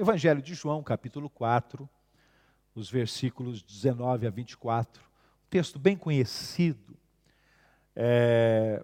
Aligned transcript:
Evangelho 0.00 0.40
de 0.40 0.54
João, 0.54 0.82
capítulo 0.82 1.28
4, 1.28 1.86
os 2.74 2.90
versículos 2.90 3.62
19 3.62 4.26
a 4.26 4.30
24. 4.30 5.04
Um 5.04 5.50
texto 5.50 5.78
bem 5.78 5.94
conhecido. 5.94 6.96
É 7.94 8.82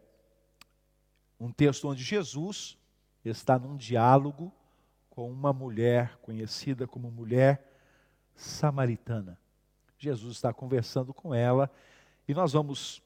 um 1.40 1.50
texto 1.50 1.88
onde 1.88 2.02
Jesus 2.02 2.76
está 3.24 3.58
num 3.58 3.78
diálogo 3.78 4.52
com 5.08 5.30
uma 5.32 5.54
mulher 5.54 6.18
conhecida 6.18 6.86
como 6.86 7.10
mulher 7.10 7.66
samaritana. 8.34 9.38
Jesus 9.96 10.36
está 10.36 10.52
conversando 10.52 11.14
com 11.14 11.34
ela 11.34 11.70
e 12.28 12.34
nós 12.34 12.52
vamos 12.52 13.02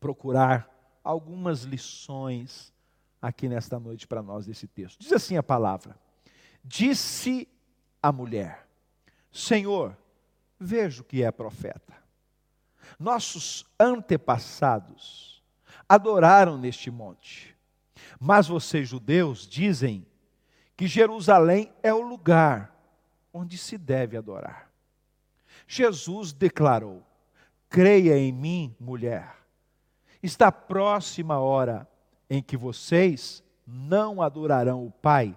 procurar 0.00 0.68
algumas 1.04 1.62
lições 1.62 2.72
aqui 3.20 3.48
nesta 3.48 3.78
noite 3.78 4.08
para 4.08 4.24
nós 4.24 4.44
desse 4.44 4.66
texto. 4.66 4.98
Diz 4.98 5.12
assim 5.12 5.36
a 5.36 5.42
palavra: 5.42 5.96
Disse 6.64 7.48
a 8.02 8.12
mulher: 8.12 8.68
Senhor, 9.30 9.96
vejo 10.58 11.04
que 11.04 11.22
é 11.22 11.30
profeta. 11.30 11.92
Nossos 12.98 13.64
antepassados 13.78 15.42
adoraram 15.88 16.56
neste 16.56 16.90
monte, 16.90 17.56
mas 18.20 18.46
vocês, 18.46 18.88
judeus, 18.88 19.46
dizem 19.46 20.06
que 20.76 20.86
Jerusalém 20.86 21.72
é 21.82 21.92
o 21.92 22.00
lugar 22.00 22.74
onde 23.32 23.56
se 23.56 23.76
deve 23.78 24.16
adorar. 24.16 24.70
Jesus 25.66 26.32
declarou: 26.32 27.06
Creia 27.68 28.18
em 28.18 28.32
mim, 28.32 28.76
mulher. 28.78 29.36
Está 30.22 30.52
próxima 30.52 31.34
a 31.34 31.40
hora 31.40 31.88
em 32.28 32.42
que 32.42 32.56
vocês 32.56 33.42
não 33.66 34.22
adorarão 34.22 34.86
o 34.86 34.90
Pai, 34.90 35.36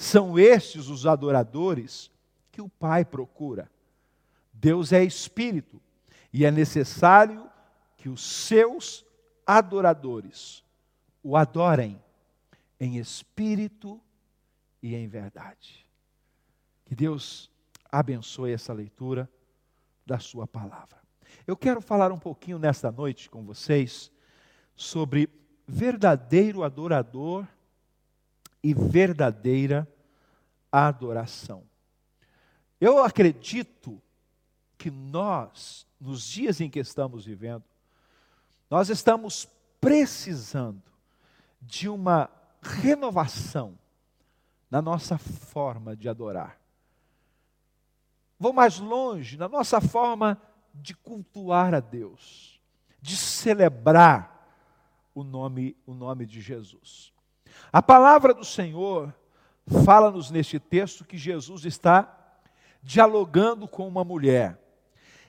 São 0.00 0.38
estes 0.38 0.88
os 0.88 1.04
adoradores 1.04 2.10
que 2.50 2.62
o 2.62 2.70
Pai 2.70 3.04
procura. 3.04 3.70
Deus 4.50 4.94
é 4.94 5.04
espírito 5.04 5.78
e 6.32 6.46
é 6.46 6.50
necessário 6.50 7.46
que 7.98 8.08
os 8.08 8.22
seus 8.22 9.04
adoradores 9.46 10.64
o 11.22 11.36
adorem 11.36 12.02
em 12.80 12.96
espírito 12.96 14.00
e 14.82 14.94
em 14.94 15.06
verdade. 15.06 15.86
Que 16.86 16.94
Deus 16.94 17.50
abençoe 17.92 18.52
essa 18.52 18.72
leitura 18.72 19.28
da 20.06 20.18
Sua 20.18 20.46
palavra. 20.46 20.96
Eu 21.46 21.58
quero 21.58 21.82
falar 21.82 22.10
um 22.10 22.18
pouquinho 22.18 22.58
nesta 22.58 22.90
noite 22.90 23.28
com 23.28 23.44
vocês 23.44 24.10
sobre 24.74 25.28
verdadeiro 25.68 26.64
adorador 26.64 27.46
e 28.62 28.74
verdadeira 28.74 29.88
adoração. 30.70 31.64
Eu 32.80 33.02
acredito 33.02 34.00
que 34.78 34.90
nós, 34.90 35.86
nos 36.00 36.24
dias 36.24 36.60
em 36.60 36.70
que 36.70 36.78
estamos 36.78 37.24
vivendo, 37.24 37.64
nós 38.70 38.88
estamos 38.88 39.48
precisando 39.80 40.82
de 41.60 41.88
uma 41.88 42.30
renovação 42.62 43.78
na 44.70 44.80
nossa 44.80 45.18
forma 45.18 45.96
de 45.96 46.08
adorar. 46.08 46.58
Vou 48.38 48.52
mais 48.52 48.78
longe, 48.78 49.36
na 49.36 49.48
nossa 49.48 49.80
forma 49.80 50.40
de 50.74 50.94
cultuar 50.94 51.74
a 51.74 51.80
Deus, 51.80 52.60
de 53.02 53.16
celebrar 53.16 54.40
o 55.14 55.22
nome, 55.22 55.76
o 55.84 55.92
nome 55.92 56.24
de 56.24 56.40
Jesus. 56.40 57.12
A 57.72 57.82
palavra 57.82 58.34
do 58.34 58.44
Senhor 58.44 59.14
fala-nos 59.84 60.30
neste 60.30 60.58
texto 60.58 61.04
que 61.04 61.16
Jesus 61.16 61.64
está 61.64 62.16
dialogando 62.82 63.68
com 63.68 63.86
uma 63.86 64.04
mulher. 64.04 64.58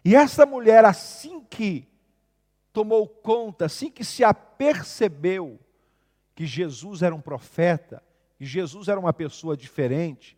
E 0.04 0.16
essa 0.16 0.46
mulher, 0.46 0.84
assim 0.84 1.42
que 1.42 1.88
tomou 2.74 3.08
conta, 3.08 3.66
assim 3.66 3.92
que 3.92 4.04
se 4.04 4.24
apercebeu 4.24 5.60
que 6.34 6.46
Jesus 6.46 7.02
era 7.04 7.14
um 7.14 7.22
profeta, 7.22 8.02
que 8.38 8.46
Jesus 8.46 8.88
era 8.88 9.00
uma 9.00 9.14
pessoa 9.14 9.56
diferente, 9.56 10.38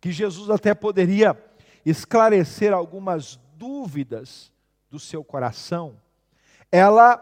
que 0.00 0.10
Jesus 0.10 0.50
até 0.50 0.74
poderia 0.74 1.38
esclarecer 1.84 2.72
algumas 2.72 3.38
dúvidas 3.56 4.52
do 4.90 4.98
seu 4.98 5.22
coração, 5.22 6.00
ela 6.72 7.18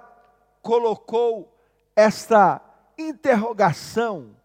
colocou 0.63 1.59
esta 1.95 2.61
interrogação, 2.99 4.37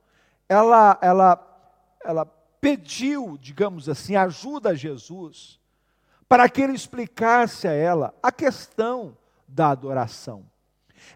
ela, 0.47 0.97
ela, 1.01 1.97
ela 2.03 2.25
pediu, 2.61 3.37
digamos 3.39 3.87
assim, 3.87 4.15
ajuda 4.15 4.69
a 4.69 4.75
Jesus, 4.75 5.59
para 6.27 6.49
que 6.49 6.61
ele 6.61 6.73
explicasse 6.73 7.67
a 7.67 7.71
ela 7.71 8.13
a 8.21 8.31
questão 8.31 9.17
da 9.47 9.69
adoração. 9.69 10.45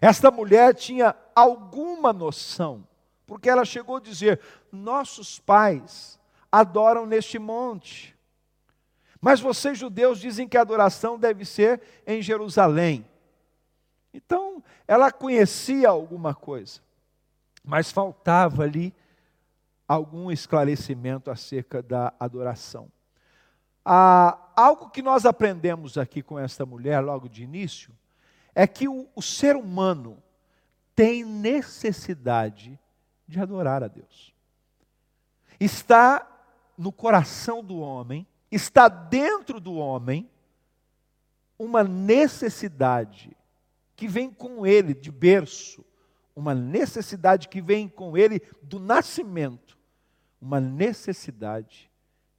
Esta 0.00 0.30
mulher 0.30 0.74
tinha 0.74 1.14
alguma 1.34 2.12
noção, 2.12 2.86
porque 3.26 3.48
ela 3.48 3.64
chegou 3.64 3.96
a 3.96 4.00
dizer: 4.00 4.40
Nossos 4.70 5.38
pais 5.38 6.18
adoram 6.50 7.06
neste 7.06 7.38
monte. 7.38 8.16
Mas 9.20 9.40
vocês, 9.40 9.78
judeus, 9.78 10.18
dizem 10.18 10.48
que 10.48 10.58
a 10.58 10.62
adoração 10.62 11.16
deve 11.18 11.44
ser 11.44 11.80
em 12.06 12.20
Jerusalém. 12.20 13.06
Então, 14.12 14.62
ela 14.86 15.10
conhecia 15.10 15.88
alguma 15.88 16.34
coisa, 16.34 16.81
mas 17.64 17.90
faltava 17.90 18.62
ali 18.62 18.94
algum 19.86 20.30
esclarecimento 20.30 21.30
acerca 21.30 21.82
da 21.82 22.12
adoração. 22.18 22.90
Ah, 23.84 24.38
algo 24.56 24.90
que 24.90 25.02
nós 25.02 25.26
aprendemos 25.26 25.98
aqui 25.98 26.22
com 26.22 26.38
esta 26.38 26.64
mulher, 26.64 27.00
logo 27.00 27.28
de 27.28 27.42
início, 27.42 27.92
é 28.54 28.66
que 28.66 28.88
o, 28.88 29.08
o 29.14 29.22
ser 29.22 29.56
humano 29.56 30.22
tem 30.94 31.24
necessidade 31.24 32.78
de 33.26 33.40
adorar 33.40 33.82
a 33.82 33.88
Deus. 33.88 34.34
Está 35.58 36.28
no 36.76 36.92
coração 36.92 37.62
do 37.62 37.78
homem, 37.78 38.26
está 38.50 38.88
dentro 38.88 39.60
do 39.60 39.74
homem, 39.74 40.28
uma 41.58 41.84
necessidade 41.84 43.36
que 43.94 44.08
vem 44.08 44.30
com 44.30 44.66
ele 44.66 44.94
de 44.94 45.10
berço, 45.10 45.84
uma 46.34 46.54
necessidade 46.54 47.48
que 47.48 47.60
vem 47.60 47.88
com 47.88 48.16
ele 48.16 48.40
do 48.62 48.78
nascimento, 48.78 49.78
uma 50.40 50.60
necessidade 50.60 51.90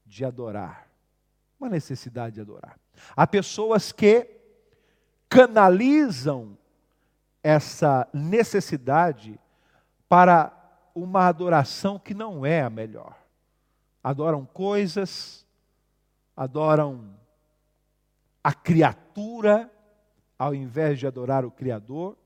de 0.05 0.25
adorar. 0.25 0.89
Uma 1.59 1.69
necessidade 1.69 2.35
de 2.35 2.41
adorar. 2.41 2.77
Há 3.15 3.25
pessoas 3.25 3.91
que 3.91 4.29
canalizam 5.29 6.57
essa 7.41 8.07
necessidade 8.13 9.39
para 10.07 10.51
uma 10.93 11.27
adoração 11.27 11.97
que 11.97 12.13
não 12.13 12.45
é 12.45 12.61
a 12.61 12.69
melhor. 12.69 13.17
Adoram 14.03 14.45
coisas, 14.45 15.45
adoram 16.35 17.15
a 18.43 18.53
criatura, 18.53 19.71
ao 20.37 20.53
invés 20.53 20.99
de 20.99 21.07
adorar 21.07 21.45
o 21.45 21.51
Criador, 21.51 22.17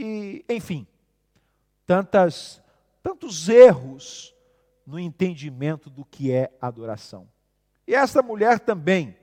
e, 0.00 0.44
enfim, 0.48 0.86
tantas, 1.84 2.62
tantos 3.02 3.48
erros 3.48 4.32
no 4.86 4.96
entendimento 4.96 5.90
do 5.90 6.04
que 6.04 6.30
é 6.30 6.56
adoração. 6.60 7.28
E 7.84 7.96
essa 7.96 8.22
mulher 8.22 8.60
também, 8.60 9.16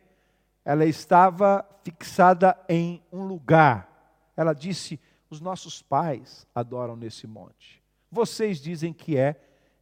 ela 0.65 0.85
estava 0.85 1.65
fixada 1.81 2.59
em 2.67 3.01
um 3.09 3.23
lugar. 3.25 3.89
Ela 4.35 4.51
disse: 4.51 4.99
Os 5.29 5.39
nossos 5.39 5.81
pais 5.81 6.45
adoram 6.53 6.97
nesse 6.97 7.25
monte. 7.25 7.81
Vocês 8.11 8.59
dizem 8.59 8.91
que 8.91 9.15
é 9.15 9.39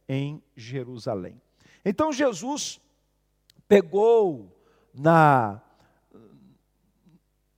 em 0.08 0.40
Jerusalém. 0.54 1.42
Então 1.84 2.12
Jesus 2.12 2.80
pegou 3.66 4.56
na, 4.94 5.60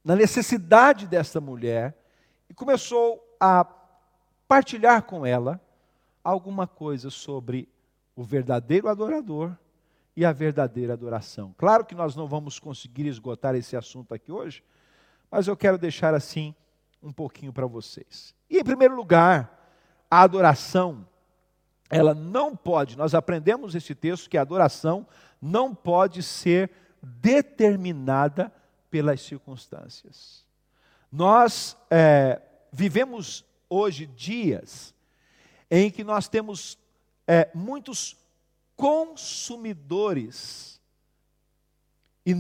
na 0.03 0.17
necessidade 0.17 1.07
dessa 1.07 1.39
mulher 1.39 1.95
e 2.49 2.55
começou 2.55 3.26
a 3.41 3.67
partilhar 4.49 5.03
com 5.03 5.25
ela 5.25 5.61
alguma 6.23 6.67
coisa 6.67 7.11
sobre 7.11 7.69
o 8.15 8.23
verdadeiro 8.23 8.89
adorador 8.89 9.57
e 10.17 10.25
a 10.25 10.33
verdadeira 10.33 10.95
adoração. 10.95 11.55
Claro 11.59 11.85
que 11.85 11.95
nós 11.95 12.17
não 12.17 12.27
vamos 12.27 12.59
conseguir 12.59 13.07
esgotar 13.07 13.55
esse 13.55 13.77
assunto 13.77 14.15
aqui 14.15 14.33
hoje, 14.33 14.65
mas 15.31 15.47
eu 15.47 15.57
quero 15.57 15.77
deixar 15.77 16.15
assim 16.15 16.55
um 17.03 17.13
pouquinho 17.13 17.53
para 17.53 17.67
vocês. 17.67 18.35
E 18.49 18.59
em 18.59 18.65
primeiro 18.65 18.97
lugar, 18.97 19.71
a 20.11 20.23
adoração, 20.23 21.07
ela 21.91 22.15
não 22.15 22.57
pode, 22.57 22.97
nós 22.97 23.15
aprendemos 23.15 23.75
esse 23.75 23.95
texto 23.95 24.31
que 24.31 24.39
a 24.39 24.43
adoração 24.43 25.07
não 25.41 25.75
pode 25.75 26.23
ser 26.23 26.71
determinada 27.03 28.51
pelas 28.91 29.21
circunstâncias. 29.21 30.45
Nós 31.13 31.77
é, 31.91 32.41
vivemos 32.73 33.45
hoje 33.69 34.07
dias 34.07 34.95
em 35.71 35.91
que 35.91 36.05
nós 36.05 36.29
temos 36.29 36.79
é, 37.27 37.51
muitos 37.55 38.17
consumidores 38.77 40.81
e, 42.25 42.33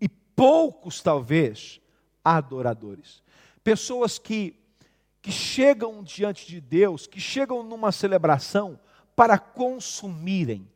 e 0.00 0.08
poucos, 0.08 1.02
talvez, 1.02 1.80
adoradores. 2.24 3.22
Pessoas 3.62 4.18
que, 4.18 4.56
que 5.20 5.30
chegam 5.30 6.02
diante 6.02 6.46
de 6.46 6.60
Deus, 6.60 7.06
que 7.06 7.20
chegam 7.20 7.62
numa 7.62 7.92
celebração 7.92 8.80
para 9.14 9.38
consumirem, 9.38 10.66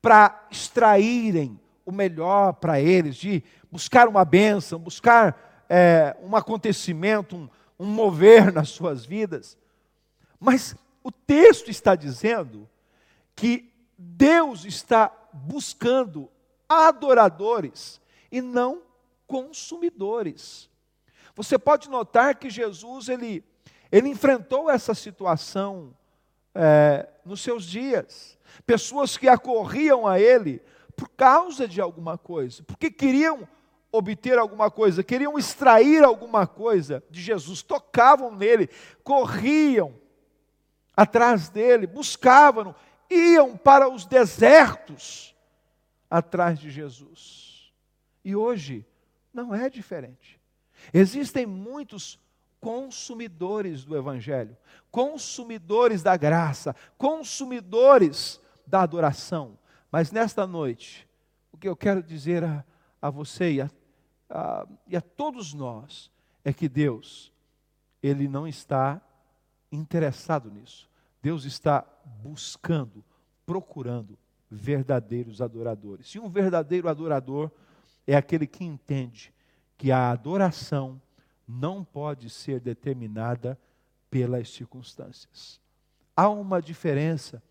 para 0.00 0.48
extraírem 0.50 1.60
o 1.84 1.92
melhor 1.92 2.54
para 2.54 2.80
eles, 2.80 3.16
de 3.16 3.42
buscar 3.70 4.08
uma 4.08 4.24
bênção, 4.24 4.78
buscar 4.78 5.64
é, 5.68 6.16
um 6.22 6.34
acontecimento, 6.34 7.36
um, 7.36 7.48
um 7.82 7.86
mover 7.86 8.52
nas 8.52 8.68
suas 8.68 9.04
vidas. 9.04 9.58
Mas 10.38 10.76
o 11.02 11.10
texto 11.10 11.68
está 11.68 11.96
dizendo 11.96 12.70
que 13.34 13.72
Deus 13.98 14.64
está 14.64 15.12
buscando 15.32 16.30
adoradores 16.68 18.00
e 18.30 18.40
não 18.40 18.82
consumidores. 19.26 20.70
Você 21.34 21.58
pode 21.58 21.90
notar 21.90 22.36
que 22.36 22.48
Jesus 22.48 23.08
ele, 23.08 23.44
ele 23.90 24.08
enfrentou 24.08 24.70
essa 24.70 24.94
situação 24.94 25.92
é, 26.54 27.08
nos 27.24 27.40
seus 27.40 27.64
dias. 27.64 28.38
Pessoas 28.64 29.16
que 29.16 29.28
acorriam 29.28 30.06
a 30.06 30.20
ele 30.20 30.62
por 30.94 31.08
causa 31.08 31.66
de 31.66 31.80
alguma 31.80 32.16
coisa, 32.16 32.62
porque 32.62 32.90
queriam 32.90 33.48
obter 33.92 34.38
alguma 34.38 34.70
coisa, 34.70 35.04
queriam 35.04 35.38
extrair 35.38 36.02
alguma 36.02 36.46
coisa 36.46 37.04
de 37.10 37.20
Jesus, 37.20 37.62
tocavam 37.62 38.34
nele, 38.34 38.70
corriam 39.04 39.94
atrás 40.96 41.50
dele, 41.50 41.86
buscavam, 41.86 42.74
iam 43.10 43.56
para 43.56 43.88
os 43.88 44.06
desertos 44.06 45.36
atrás 46.10 46.58
de 46.58 46.70
Jesus. 46.70 47.72
E 48.24 48.34
hoje 48.34 48.86
não 49.32 49.54
é 49.54 49.68
diferente. 49.68 50.40
Existem 50.92 51.44
muitos 51.44 52.18
consumidores 52.60 53.84
do 53.84 53.96
Evangelho, 53.96 54.56
consumidores 54.90 56.02
da 56.02 56.16
graça, 56.16 56.74
consumidores 56.96 58.40
da 58.66 58.82
adoração. 58.82 59.58
Mas 59.90 60.12
nesta 60.12 60.46
noite, 60.46 61.08
o 61.52 61.58
que 61.58 61.68
eu 61.68 61.76
quero 61.76 62.02
dizer 62.02 62.44
a, 62.44 62.64
a 63.00 63.10
você 63.10 63.52
e 63.52 63.60
a, 63.60 63.70
a, 64.32 64.66
e 64.86 64.96
a 64.96 65.00
todos 65.00 65.52
nós 65.52 66.10
é 66.42 66.52
que 66.52 66.68
Deus, 66.68 67.32
Ele 68.02 68.26
não 68.26 68.48
está 68.48 69.00
interessado 69.70 70.50
nisso. 70.50 70.88
Deus 71.20 71.44
está 71.44 71.86
buscando, 72.22 73.04
procurando 73.46 74.18
verdadeiros 74.50 75.40
adoradores. 75.40 76.08
E 76.14 76.18
um 76.18 76.28
verdadeiro 76.28 76.88
adorador 76.88 77.50
é 78.06 78.16
aquele 78.16 78.46
que 78.46 78.64
entende 78.64 79.32
que 79.76 79.92
a 79.92 80.10
adoração 80.10 81.00
não 81.46 81.84
pode 81.84 82.30
ser 82.30 82.58
determinada 82.58 83.58
pelas 84.10 84.48
circunstâncias. 84.50 85.60
Há 86.16 86.28
uma 86.28 86.60
diferença 86.60 87.42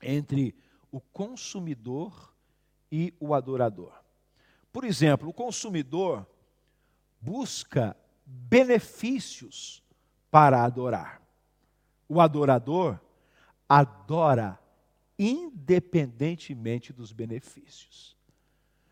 entre 0.00 0.54
o 0.90 1.00
consumidor 1.00 2.34
e 2.90 3.14
o 3.18 3.34
adorador. 3.34 4.01
Por 4.72 4.84
exemplo, 4.84 5.28
o 5.28 5.32
consumidor 5.32 6.26
busca 7.20 7.96
benefícios 8.24 9.82
para 10.30 10.64
adorar. 10.64 11.20
O 12.08 12.20
adorador 12.20 12.98
adora 13.68 14.58
independentemente 15.18 16.92
dos 16.92 17.12
benefícios. 17.12 18.16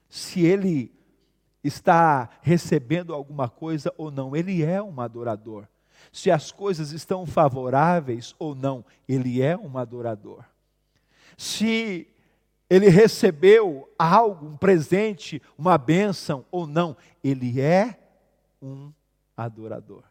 Se 0.09 0.45
ele 0.45 0.93
está 1.63 2.29
recebendo 2.43 3.15
alguma 3.15 3.49
coisa 3.49 3.93
ou 3.97 4.11
não, 4.11 4.35
ele 4.37 4.63
é 4.63 4.83
um 4.83 5.01
adorador. 5.01 5.67
Se 6.13 6.31
as 6.31 6.51
coisas 6.51 6.93
estão 6.93 7.27
favoráveis 7.27 8.35
ou 8.39 8.55
não, 8.55 8.85
ele 9.09 9.43
é 9.43 9.57
um 9.57 9.77
adorador. 9.77 10.45
Se 11.37 12.10
ele 12.71 12.89
recebeu 12.89 13.93
algo, 13.99 14.47
um 14.47 14.57
presente, 14.57 15.43
uma 15.59 15.77
bênção 15.77 16.47
ou 16.53 16.69
não, 16.69 16.97
ele 17.23 17.61
é 17.61 17.99
um 18.63 18.93
adorador. 19.37 20.05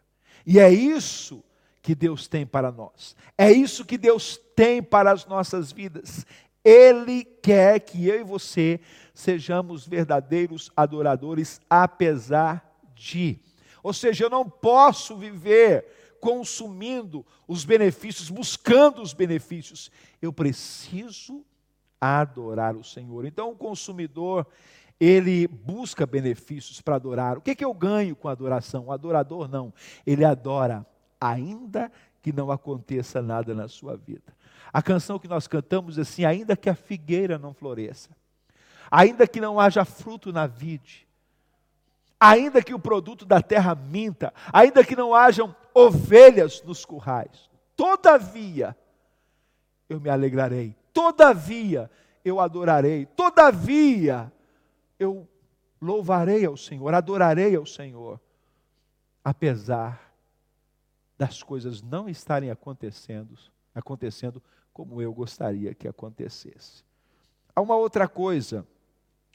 E 0.44 0.60
é 0.60 0.70
isso 0.70 1.42
que 1.80 1.94
Deus 1.94 2.28
tem 2.28 2.44
para 2.44 2.70
nós. 2.70 3.16
É 3.38 3.50
isso 3.50 3.84
que 3.84 3.96
Deus 3.96 4.38
tem 4.54 4.82
para 4.82 5.10
as 5.10 5.24
nossas 5.24 5.72
vidas. 5.72 6.26
Ele 6.62 7.24
quer 7.24 7.80
que 7.80 8.06
eu 8.06 8.20
e 8.20 8.24
você 8.24 8.78
sejamos 9.14 9.86
verdadeiros 9.86 10.70
adoradores, 10.76 11.60
apesar 11.70 12.78
de. 12.94 13.38
Ou 13.82 13.94
seja, 13.94 14.24
eu 14.24 14.30
não 14.30 14.48
posso 14.48 15.16
viver 15.16 15.86
consumindo 16.20 17.24
os 17.48 17.64
benefícios, 17.64 18.28
buscando 18.28 19.00
os 19.00 19.14
benefícios. 19.14 19.90
Eu 20.20 20.30
preciso 20.30 21.42
adorar 22.00 22.76
o 22.76 22.82
Senhor. 22.82 23.26
Então, 23.26 23.50
o 23.50 23.56
consumidor, 23.56 24.46
ele 24.98 25.46
busca 25.46 26.06
benefícios 26.06 26.80
para 26.80 26.96
adorar. 26.96 27.38
O 27.38 27.40
que, 27.40 27.50
é 27.50 27.54
que 27.54 27.64
eu 27.64 27.74
ganho 27.74 28.16
com 28.16 28.28
a 28.28 28.32
adoração? 28.32 28.86
O 28.86 28.92
adorador 28.92 29.48
não. 29.48 29.72
Ele 30.06 30.24
adora, 30.24 30.86
ainda 31.20 31.90
que 32.22 32.32
não 32.32 32.50
aconteça 32.50 33.20
nada 33.20 33.54
na 33.54 33.68
sua 33.68 33.96
vida. 33.96 34.34
A 34.72 34.82
canção 34.82 35.18
que 35.18 35.28
nós 35.28 35.46
cantamos 35.46 35.98
é 35.98 36.02
assim: 36.02 36.24
ainda 36.24 36.56
que 36.56 36.68
a 36.70 36.74
figueira 36.74 37.38
não 37.38 37.52
floresça, 37.52 38.10
ainda 38.90 39.26
que 39.26 39.40
não 39.40 39.58
haja 39.58 39.84
fruto 39.84 40.32
na 40.32 40.46
vide, 40.46 41.06
ainda 42.18 42.62
que 42.62 42.74
o 42.74 42.78
produto 42.78 43.24
da 43.24 43.42
terra 43.42 43.74
minta, 43.74 44.32
ainda 44.52 44.84
que 44.84 44.94
não 44.94 45.14
hajam 45.14 45.54
ovelhas 45.74 46.62
nos 46.62 46.84
currais, 46.84 47.50
todavia 47.74 48.76
eu 49.88 50.00
me 50.00 50.08
alegrarei, 50.08 50.76
todavia 50.92 51.90
eu 52.24 52.40
adorarei, 52.40 53.06
todavia 53.06 54.32
eu 54.98 55.26
louvarei 55.80 56.44
ao 56.44 56.56
Senhor, 56.56 56.92
adorarei 56.94 57.56
ao 57.56 57.64
Senhor, 57.64 58.20
apesar 59.24 60.12
das 61.16 61.42
coisas 61.42 61.82
não 61.82 62.08
estarem 62.08 62.50
acontecendo, 62.50 63.36
acontecendo 63.74 64.42
como 64.72 65.00
eu 65.00 65.12
gostaria 65.12 65.74
que 65.74 65.88
acontecesse. 65.88 66.84
Há 67.54 67.60
uma 67.60 67.76
outra 67.76 68.08
coisa, 68.08 68.66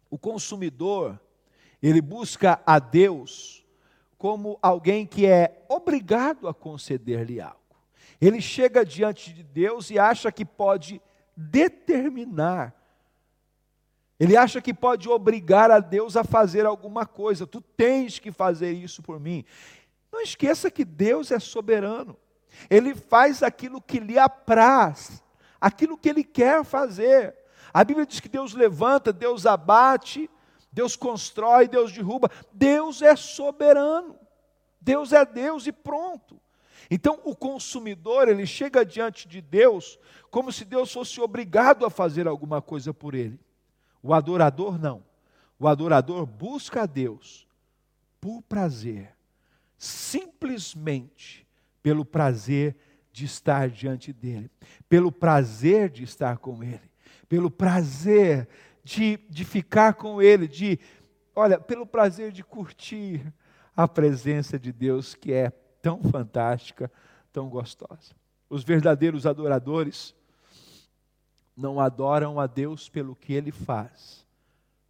o 0.09 0.17
consumidor, 0.17 1.19
ele 1.81 2.01
busca 2.01 2.61
a 2.65 2.79
Deus 2.79 3.63
como 4.17 4.57
alguém 4.61 5.05
que 5.05 5.25
é 5.25 5.63
obrigado 5.69 6.47
a 6.47 6.53
conceder-lhe 6.53 7.39
algo. 7.41 7.59
Ele 8.19 8.41
chega 8.41 8.85
diante 8.85 9.33
de 9.33 9.43
Deus 9.43 9.89
e 9.89 9.99
acha 9.99 10.31
que 10.31 10.45
pode 10.45 11.01
determinar. 11.35 12.73
Ele 14.19 14.37
acha 14.37 14.61
que 14.61 14.73
pode 14.73 15.09
obrigar 15.09 15.69
a 15.69 15.79
Deus 15.79 16.15
a 16.15 16.23
fazer 16.23 16.65
alguma 16.65 17.05
coisa. 17.05 17.45
Tu 17.45 17.59
tens 17.59 18.17
que 18.17 18.31
fazer 18.31 18.71
isso 18.71 19.01
por 19.01 19.19
mim. 19.19 19.43
Não 20.11 20.21
esqueça 20.21 20.71
que 20.71 20.85
Deus 20.85 21.31
é 21.31 21.39
soberano. 21.39 22.17
Ele 22.69 22.95
faz 22.95 23.43
aquilo 23.43 23.81
que 23.81 23.99
lhe 23.99 24.17
apraz, 24.17 25.21
aquilo 25.59 25.97
que 25.97 26.07
ele 26.07 26.23
quer 26.23 26.63
fazer. 26.63 27.35
A 27.73 27.83
Bíblia 27.83 28.05
diz 28.05 28.21
que 28.21 28.29
Deus 28.29 28.53
levanta, 28.53 29.11
Deus 29.11 29.45
abate, 29.45 30.29
Deus 30.71 30.95
constrói, 30.95 31.67
Deus 31.67 31.91
derruba. 31.91 32.31
Deus 32.53 33.01
é 33.01 33.15
soberano. 33.17 34.17
Deus 34.79 35.11
é 35.11 35.25
Deus 35.25 35.67
e 35.67 35.73
pronto. 35.73 36.39
Então 36.89 37.19
o 37.23 37.35
consumidor, 37.35 38.27
ele 38.27 38.45
chega 38.45 38.85
diante 38.85 39.27
de 39.27 39.41
Deus 39.41 39.99
como 40.29 40.51
se 40.51 40.65
Deus 40.65 40.91
fosse 40.91 41.19
obrigado 41.21 41.85
a 41.85 41.89
fazer 41.89 42.27
alguma 42.27 42.61
coisa 42.61 42.93
por 42.93 43.15
ele. 43.15 43.39
O 44.01 44.13
adorador 44.13 44.79
não. 44.79 45.03
O 45.57 45.67
adorador 45.67 46.25
busca 46.25 46.83
a 46.83 46.85
Deus 46.85 47.47
por 48.19 48.41
prazer, 48.41 49.15
simplesmente 49.77 51.47
pelo 51.81 52.03
prazer 52.03 52.75
de 53.11 53.23
estar 53.23 53.69
diante 53.69 54.11
dele, 54.11 54.51
pelo 54.89 55.11
prazer 55.11 55.89
de 55.89 56.03
estar 56.03 56.37
com 56.39 56.61
ele 56.61 56.95
pelo 57.27 57.49
prazer 57.49 58.47
de, 58.83 59.17
de 59.29 59.43
ficar 59.43 59.93
com 59.93 60.21
Ele, 60.21 60.47
de, 60.47 60.79
olha, 61.35 61.59
pelo 61.59 61.85
prazer 61.85 62.31
de 62.31 62.43
curtir 62.43 63.33
a 63.75 63.87
presença 63.87 64.57
de 64.57 64.71
Deus 64.71 65.15
que 65.15 65.33
é 65.33 65.51
tão 65.85 66.01
fantástica, 66.01 66.91
tão 67.31 67.47
gostosa. 67.47 68.15
Os 68.49 68.63
verdadeiros 68.63 69.27
adoradores 69.27 70.15
não 71.55 71.79
adoram 71.79 72.39
a 72.39 72.47
Deus 72.47 72.89
pelo 72.89 73.15
que 73.15 73.33
Ele 73.33 73.51
faz, 73.51 74.25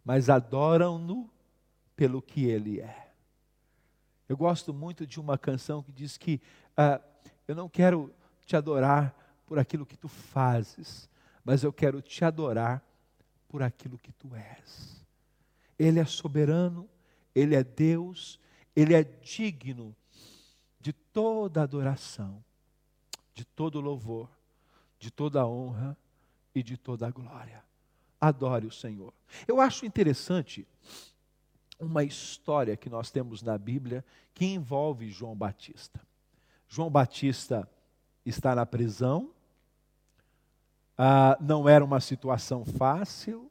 mas 0.05 0.29
adoram-no 0.29 1.29
pelo 1.97 2.21
que 2.21 2.45
Ele 2.45 2.79
é. 2.79 3.11
Eu 4.29 4.37
gosto 4.37 4.73
muito 4.73 5.05
de 5.05 5.19
uma 5.19 5.37
canção 5.37 5.83
que 5.83 5.91
diz 5.91 6.17
que 6.17 6.41
ah, 6.77 7.01
eu 7.45 7.55
não 7.55 7.67
quero 7.67 8.09
te 8.45 8.55
adorar 8.55 9.13
por 9.45 9.59
aquilo 9.59 9.85
que 9.85 9.97
tu 9.97 10.07
fazes, 10.07 11.09
mas 11.43 11.61
eu 11.61 11.73
quero 11.73 12.01
te 12.01 12.23
adorar 12.23 12.81
por 13.49 13.61
aquilo 13.61 13.97
que 13.97 14.13
tu 14.13 14.33
és. 14.33 15.05
Ele 15.77 15.99
é 15.99 16.05
soberano, 16.05 16.89
ele 17.35 17.53
é 17.53 17.65
Deus, 17.65 18.39
ele 18.73 18.93
é 18.93 19.03
digno 19.03 19.93
toda 21.15 21.63
adoração, 21.63 22.43
de 23.33 23.45
todo 23.45 23.79
louvor, 23.79 24.29
de 24.99 25.09
toda 25.09 25.47
honra 25.47 25.97
e 26.53 26.61
de 26.61 26.75
toda 26.75 27.09
glória. 27.09 27.63
Adore 28.19 28.67
o 28.67 28.71
Senhor. 28.71 29.13
Eu 29.47 29.61
acho 29.61 29.85
interessante 29.85 30.67
uma 31.79 32.03
história 32.03 32.75
que 32.75 32.89
nós 32.89 33.11
temos 33.11 33.41
na 33.41 33.57
Bíblia 33.57 34.03
que 34.33 34.43
envolve 34.43 35.09
João 35.09 35.33
Batista. 35.33 36.01
João 36.67 36.89
Batista 36.89 37.65
está 38.25 38.53
na 38.53 38.65
prisão, 38.65 39.31
ah, 40.97 41.37
não 41.39 41.69
era 41.69 41.85
uma 41.85 42.01
situação 42.01 42.65
fácil, 42.65 43.49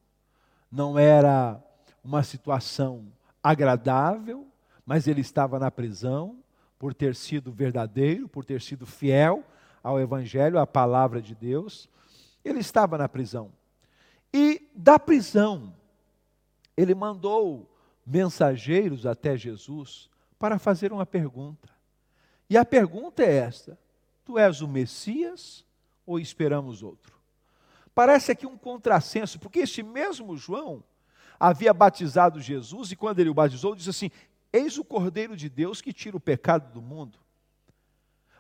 não 0.71 0.99
era 0.99 1.65
uma 2.05 2.23
situação 2.23 3.11
agradável, 3.43 4.47
mas 4.85 5.07
ele 5.07 5.23
estava 5.23 5.59
na 5.59 5.71
prisão 5.71 6.44
por 6.79 6.95
ter 6.95 7.15
sido 7.15 7.53
verdadeiro, 7.53 8.29
por 8.29 8.45
ter 8.45 8.61
sido 8.61 8.87
fiel 8.87 9.45
ao 9.83 10.01
Evangelho, 10.01 10.59
à 10.59 10.67
palavra 10.67 11.21
de 11.21 11.35
Deus. 11.35 11.89
Ele 12.45 12.61
estava 12.61 12.99
na 12.99 13.09
prisão. 13.09 13.53
E 14.33 14.69
da 14.75 14.99
prisão, 14.99 15.75
ele 16.77 16.95
mandou 16.95 17.71
mensageiros 18.05 19.07
até 19.07 19.37
Jesus 19.37 20.11
para 20.39 20.59
fazer 20.59 20.93
uma 20.93 21.07
pergunta. 21.07 21.69
E 22.51 22.57
a 22.57 22.65
pergunta 22.65 23.23
é 23.23 23.37
esta: 23.37 23.79
Tu 24.25 24.39
és 24.39 24.61
o 24.61 24.69
Messias 24.69 25.65
ou 26.05 26.19
esperamos 26.19 26.83
outro? 26.83 27.15
Parece 27.95 28.33
aqui 28.33 28.47
um 28.47 28.59
contrassenso, 28.59 29.39
porque 29.39 29.61
este 29.61 29.83
mesmo 29.83 30.37
João 30.37 30.83
havia 31.39 31.73
batizado 31.73 32.41
Jesus 32.41 32.91
e 32.91 32.97
quando 32.97 33.21
ele 33.21 33.31
o 33.31 33.35
batizou, 33.35 33.75
disse 33.75 33.91
assim: 33.91 34.11
Eis 34.55 34.79
o 34.79 34.85
Cordeiro 34.85 35.37
de 35.37 35.49
Deus 35.49 35.81
que 35.81 35.93
tira 35.93 36.17
o 36.17 36.21
pecado 36.21 36.73
do 36.73 36.81
mundo. 36.81 37.19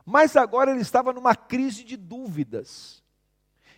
Mas 0.06 0.36
agora 0.36 0.70
ele 0.70 0.80
estava 0.80 1.12
numa 1.12 1.34
crise 1.34 1.82
de 1.82 1.96
dúvidas. 1.96 3.02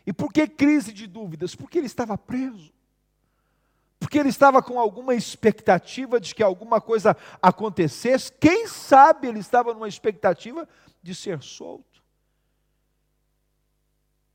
E 0.07 0.13
por 0.13 0.31
que 0.31 0.47
crise 0.47 0.93
de 0.93 1.07
dúvidas? 1.07 1.55
Porque 1.55 1.79
ele 1.79 1.87
estava 1.87 2.19
preso. 2.19 2.71
Porque 3.99 4.19
ele 4.19 4.29
estava 4.29 4.63
com 4.63 4.79
alguma 4.79 5.15
expectativa 5.15 6.21
de 6.21 6.35
que 6.35 6.43
alguma 6.43 6.79
coisa 6.79 7.17
acontecesse. 7.41 8.31
Quem 8.33 8.67
sabe 8.67 9.29
ele 9.29 9.39
estava 9.39 9.73
numa 9.73 9.89
expectativa 9.89 10.69
de 11.03 11.15
ser 11.15 11.43
solto. 11.43 12.03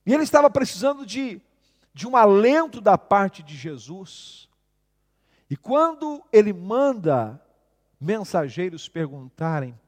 E 0.07 0.11
ele 0.11 0.23
estava 0.23 0.49
precisando 0.49 1.05
de, 1.05 1.39
de 1.93 2.07
um 2.07 2.17
alento 2.17 2.81
da 2.81 2.97
parte 2.97 3.43
de 3.43 3.55
Jesus. 3.55 4.49
E 5.47 5.55
quando 5.55 6.25
ele 6.33 6.51
manda 6.51 7.39
mensageiros 8.01 8.89
perguntarem, 8.89 9.79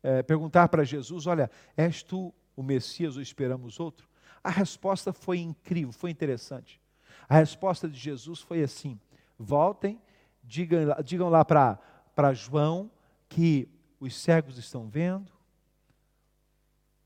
é, 0.00 0.22
perguntar 0.22 0.68
para 0.68 0.84
Jesus: 0.84 1.26
Olha, 1.26 1.50
és 1.76 2.02
tu 2.02 2.32
o 2.54 2.62
Messias 2.62 3.16
ou 3.16 3.22
esperamos 3.22 3.80
outro? 3.80 4.08
A 4.42 4.50
resposta 4.50 5.12
foi 5.12 5.40
incrível, 5.40 5.92
foi 5.92 6.10
interessante. 6.10 6.80
A 7.28 7.34
resposta 7.34 7.88
de 7.88 7.98
Jesus 7.98 8.40
foi 8.40 8.62
assim: 8.62 9.00
voltem, 9.36 10.00
digam, 10.44 10.80
digam 11.04 11.28
lá 11.28 11.44
para 11.44 12.32
João 12.32 12.88
que 13.28 13.68
os 13.98 14.14
cegos 14.14 14.56
estão 14.56 14.88
vendo, 14.88 15.32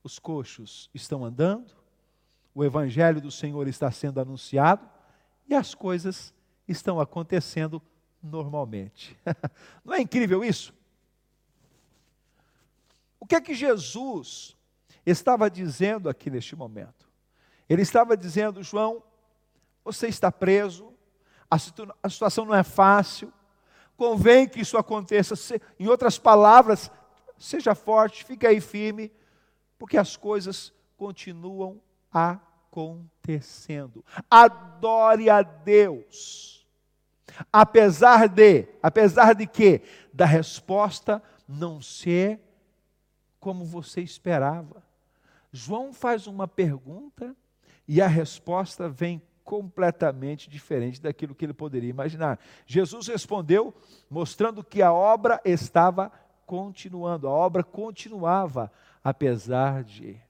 os 0.03 0.19
coxos 0.19 0.91
estão 0.93 1.25
andando, 1.25 1.73
o 2.55 2.63
evangelho 2.63 3.23
do 3.23 3.31
Senhor 3.31 3.67
está 3.69 3.91
sendo 3.91 4.21
anunciado 4.21 4.87
e 5.49 5.55
as 5.55 5.75
coisas 5.75 6.35
estão 6.69 7.01
acontecendo 7.01 7.81
normalmente. 8.23 9.17
Não 9.85 9.95
é 9.95 10.01
incrível 10.01 10.45
isso? 10.45 10.75
O 13.19 13.27
que 13.27 13.35
é 13.35 13.41
que 13.41 13.55
Jesus 13.55 14.57
estava 15.05 15.51
dizendo 15.51 16.09
aqui 16.09 16.31
neste 16.31 16.57
momento? 16.57 17.09
Ele 17.69 17.83
estava 17.83 18.17
dizendo, 18.17 18.63
João, 18.63 19.03
você 19.85 20.09
está 20.09 20.33
preso, 20.33 20.93
a, 21.51 21.59
situ 21.59 21.87
a 22.03 22.09
situação 22.09 22.45
não 22.45 22.55
é 22.55 22.63
fácil, 22.63 23.33
convém 23.97 24.49
que 24.49 24.61
isso 24.61 24.77
aconteça. 24.77 25.35
Em 25.79 25.87
outras 25.87 26.19
palavras, 26.19 26.91
seja 27.39 27.75
forte, 27.75 28.25
fique 28.25 28.47
aí 28.47 28.61
firme, 28.61 29.13
porque 29.79 29.97
as 29.97 30.17
coisas 30.17 30.73
continuam 30.97 31.81
acontecendo. 32.13 34.05
Adore 34.29 35.31
a 35.31 35.43
Deus 35.43 36.60
Apesar 37.53 38.29
de, 38.29 38.67
apesar 38.83 39.35
de 39.35 39.47
que, 39.47 39.83
da 40.13 40.25
resposta 40.25 41.23
não 41.49 41.81
ser 41.81 42.41
como 43.39 43.65
você 43.65 44.01
esperava. 44.01 44.83
João 45.53 45.93
faz 45.93 46.27
uma 46.27 46.47
pergunta 46.47 47.35
e 47.89 48.01
a 48.01 48.07
resposta 48.07 48.89
vem 48.89 49.21
completamente 49.43 50.49
diferente 50.49 51.01
daquilo 51.01 51.35
que 51.35 51.45
ele 51.45 51.55
poderia 51.55 51.91
imaginar. 51.91 52.39
Jesus 52.67 53.09
respondeu 53.09 53.75
mostrando 54.09 54.63
que 54.63 54.81
a 54.81 54.93
obra 54.93 55.41
estava 55.45 56.13
continuando, 56.47 57.27
a 57.27 57.31
obra 57.31 57.65
continuava 57.65 58.71
apesar 59.03 59.83
de. 59.83 60.21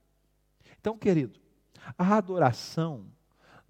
Então, 0.81 0.97
querido, 0.97 1.39
a 1.99 2.17
adoração 2.17 3.05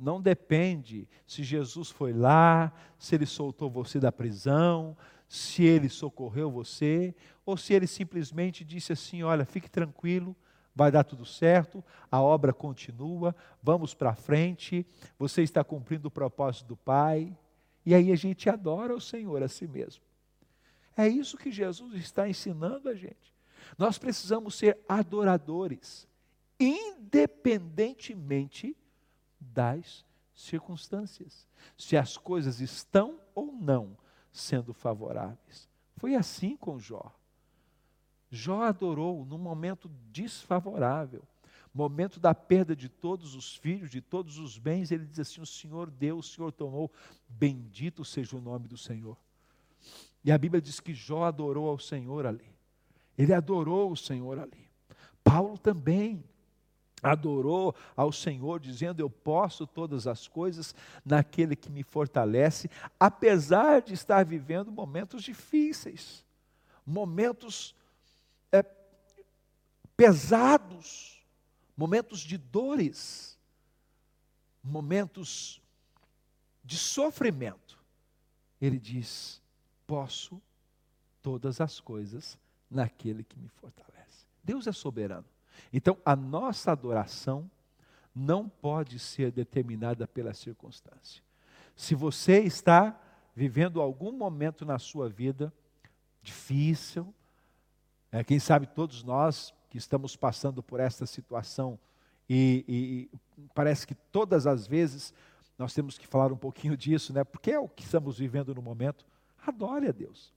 não 0.00 0.20
depende 0.20 1.08
se 1.26 1.44
Jesus 1.44 1.90
foi 1.90 2.14
lá, 2.14 2.72
se 2.98 3.14
ele 3.14 3.26
soltou 3.26 3.70
você 3.70 4.00
da 4.00 4.10
prisão, 4.10 4.96
se 5.28 5.62
ele 5.62 5.90
socorreu 5.90 6.50
você, 6.50 7.14
ou 7.44 7.56
se 7.56 7.72
ele 7.74 7.86
simplesmente 7.86 8.64
disse 8.64 8.92
assim: 8.92 9.22
olha, 9.22 9.44
fique 9.44 9.70
tranquilo, 9.70 10.34
vai 10.74 10.90
dar 10.90 11.04
tudo 11.04 11.26
certo, 11.26 11.84
a 12.10 12.20
obra 12.20 12.52
continua, 12.52 13.36
vamos 13.62 13.92
para 13.92 14.14
frente, 14.14 14.86
você 15.18 15.42
está 15.42 15.62
cumprindo 15.62 16.08
o 16.08 16.10
propósito 16.10 16.68
do 16.68 16.76
Pai, 16.76 17.36
e 17.84 17.94
aí 17.94 18.10
a 18.10 18.16
gente 18.16 18.48
adora 18.48 18.94
o 18.94 19.00
Senhor 19.00 19.42
a 19.42 19.48
si 19.48 19.68
mesmo. 19.68 20.02
É 20.96 21.06
isso 21.06 21.36
que 21.36 21.52
Jesus 21.52 21.94
está 21.94 22.26
ensinando 22.28 22.88
a 22.88 22.94
gente. 22.94 23.34
Nós 23.76 23.98
precisamos 23.98 24.54
ser 24.54 24.78
adoradores, 24.88 26.08
independentemente 26.58 28.74
das 29.40 30.04
circunstâncias, 30.34 31.48
se 31.76 31.96
as 31.96 32.16
coisas 32.16 32.60
estão 32.60 33.20
ou 33.34 33.52
não 33.52 33.96
sendo 34.32 34.72
favoráveis. 34.72 35.68
Foi 35.96 36.14
assim 36.14 36.56
com 36.56 36.78
Jó. 36.78 37.12
Jó 38.30 38.62
adorou 38.62 39.24
num 39.24 39.38
momento 39.38 39.90
desfavorável, 40.10 41.24
momento 41.72 42.18
da 42.18 42.34
perda 42.34 42.74
de 42.74 42.88
todos 42.88 43.34
os 43.34 43.56
filhos, 43.56 43.90
de 43.90 44.00
todos 44.00 44.38
os 44.38 44.58
bens, 44.58 44.90
ele 44.90 45.06
diz 45.06 45.20
assim: 45.20 45.40
O 45.40 45.46
Senhor 45.46 45.90
deu, 45.90 46.18
o 46.18 46.22
Senhor 46.22 46.52
tomou, 46.52 46.90
bendito 47.28 48.04
seja 48.04 48.36
o 48.36 48.40
nome 48.40 48.68
do 48.68 48.76
Senhor. 48.76 49.16
E 50.22 50.30
a 50.30 50.38
Bíblia 50.38 50.60
diz 50.60 50.80
que 50.80 50.92
Jó 50.92 51.24
adorou 51.24 51.68
ao 51.68 51.78
Senhor 51.78 52.26
ali. 52.26 52.54
Ele 53.16 53.32
adorou 53.32 53.90
o 53.90 53.96
Senhor 53.96 54.38
ali. 54.38 54.68
Paulo 55.22 55.56
também 55.58 56.24
adorou 57.02 57.74
ao 57.96 58.12
Senhor, 58.12 58.60
dizendo: 58.60 59.00
Eu 59.00 59.10
posso 59.10 59.66
todas 59.66 60.06
as 60.06 60.28
coisas 60.28 60.74
naquele 61.04 61.56
que 61.56 61.70
me 61.70 61.82
fortalece, 61.82 62.70
apesar 62.98 63.82
de 63.82 63.94
estar 63.94 64.24
vivendo 64.24 64.70
momentos 64.70 65.22
difíceis, 65.22 66.24
momentos 66.86 67.74
é, 68.52 68.62
pesados, 69.96 71.22
momentos 71.76 72.20
de 72.20 72.36
dores, 72.36 73.38
momentos 74.62 75.60
de 76.64 76.76
sofrimento. 76.76 77.78
Ele 78.60 78.78
diz: 78.78 79.40
Posso 79.86 80.40
todas 81.22 81.60
as 81.60 81.80
coisas 81.80 82.38
naquele 82.70 83.24
que 83.24 83.38
me 83.38 83.48
fortalece. 83.48 84.26
Deus 84.42 84.66
é 84.66 84.72
soberano. 84.72 85.26
Então, 85.72 85.96
a 86.04 86.14
nossa 86.14 86.72
adoração 86.72 87.50
não 88.14 88.48
pode 88.48 88.98
ser 88.98 89.30
determinada 89.30 90.06
pela 90.06 90.34
circunstância. 90.34 91.22
Se 91.76 91.94
você 91.94 92.40
está 92.40 93.00
vivendo 93.34 93.80
algum 93.80 94.12
momento 94.12 94.64
na 94.64 94.78
sua 94.78 95.08
vida 95.08 95.52
difícil, 96.22 97.14
é, 98.12 98.24
quem 98.24 98.38
sabe 98.38 98.66
todos 98.66 99.02
nós 99.02 99.54
que 99.70 99.78
estamos 99.78 100.16
passando 100.16 100.62
por 100.62 100.80
esta 100.80 101.06
situação 101.06 101.78
e, 102.28 102.64
e, 102.68 103.46
parece 103.54 103.86
que 103.86 103.94
todas 103.94 104.46
as 104.46 104.66
vezes 104.66 105.12
nós 105.58 105.74
temos 105.74 105.98
que 105.98 106.06
falar 106.06 106.32
um 106.32 106.36
pouquinho 106.36 106.76
disso, 106.76 107.12
né? 107.12 107.24
Porque 107.24 107.50
é 107.50 107.58
o 107.58 107.68
que 107.68 107.82
estamos 107.82 108.18
vivendo 108.18 108.54
no 108.54 108.62
momento. 108.62 109.04
Adore 109.44 109.88
a 109.88 109.92
Deus. 109.92 110.32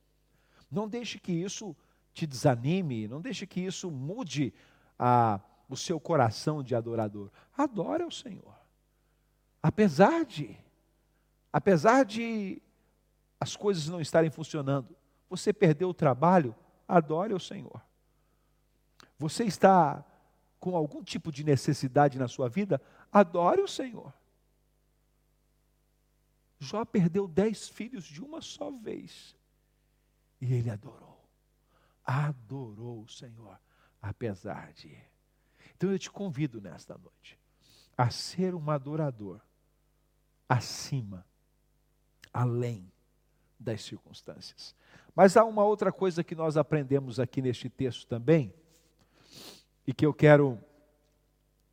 Não 0.72 0.88
deixe 0.88 1.20
que 1.20 1.32
isso 1.32 1.76
te 2.14 2.26
desanime, 2.26 3.08
não 3.08 3.22
deixe 3.22 3.46
que 3.46 3.62
isso 3.62 3.92
mude 3.92 4.54
a, 4.98 5.40
o 5.70 5.76
seu 5.76 6.00
coração 6.00 6.64
de 6.64 6.76
adorador. 6.76 7.32
Adore 7.58 8.04
ao 8.04 8.12
Senhor. 8.12 8.56
Apesar 9.62 10.26
de, 10.26 10.58
apesar 11.52 12.04
de 12.04 12.62
as 13.40 13.56
coisas 13.56 13.88
não 13.88 14.02
estarem 14.02 14.30
funcionando, 14.30 14.96
você 15.30 15.52
perdeu 15.52 15.90
o 15.90 15.94
trabalho, 15.94 16.56
adore 16.88 17.34
ao 17.34 17.40
Senhor. 17.40 17.82
Você 19.18 19.46
está 19.46 20.04
com 20.60 20.76
algum 20.76 21.04
tipo 21.04 21.32
de 21.32 21.44
necessidade 21.44 22.18
na 22.18 22.28
sua 22.28 22.48
vida, 22.48 22.82
adore 23.12 23.62
o 23.62 23.68
Senhor. 23.68 24.14
Jó 26.60 26.86
perdeu 26.86 27.28
dez 27.28 27.68
filhos 27.68 28.06
de 28.06 28.22
uma 28.22 28.42
só 28.42 28.72
vez. 28.72 29.36
E 30.40 30.54
ele 30.54 30.70
adorou. 30.70 31.22
Adorou 32.06 33.04
o 33.04 33.10
Senhor, 33.10 33.60
apesar 34.04 34.74
de. 34.74 34.96
Então 35.78 35.90
eu 35.90 35.98
te 35.98 36.12
convido 36.12 36.60
nesta 36.60 36.98
noite 36.98 37.40
a 37.98 38.10
ser 38.10 38.54
um 38.54 38.70
adorador 38.70 39.40
acima, 40.50 41.26
além 42.34 42.92
das 43.58 43.82
circunstâncias. 43.82 44.76
Mas 45.16 45.38
há 45.38 45.46
uma 45.46 45.64
outra 45.64 45.92
coisa 45.92 46.24
que 46.24 46.36
nós 46.36 46.58
aprendemos 46.58 47.20
aqui 47.20 47.42
neste 47.42 47.70
texto 47.70 48.06
também, 48.06 48.54
e 49.88 49.94
que 49.94 50.06
eu 50.06 50.14
quero 50.14 50.60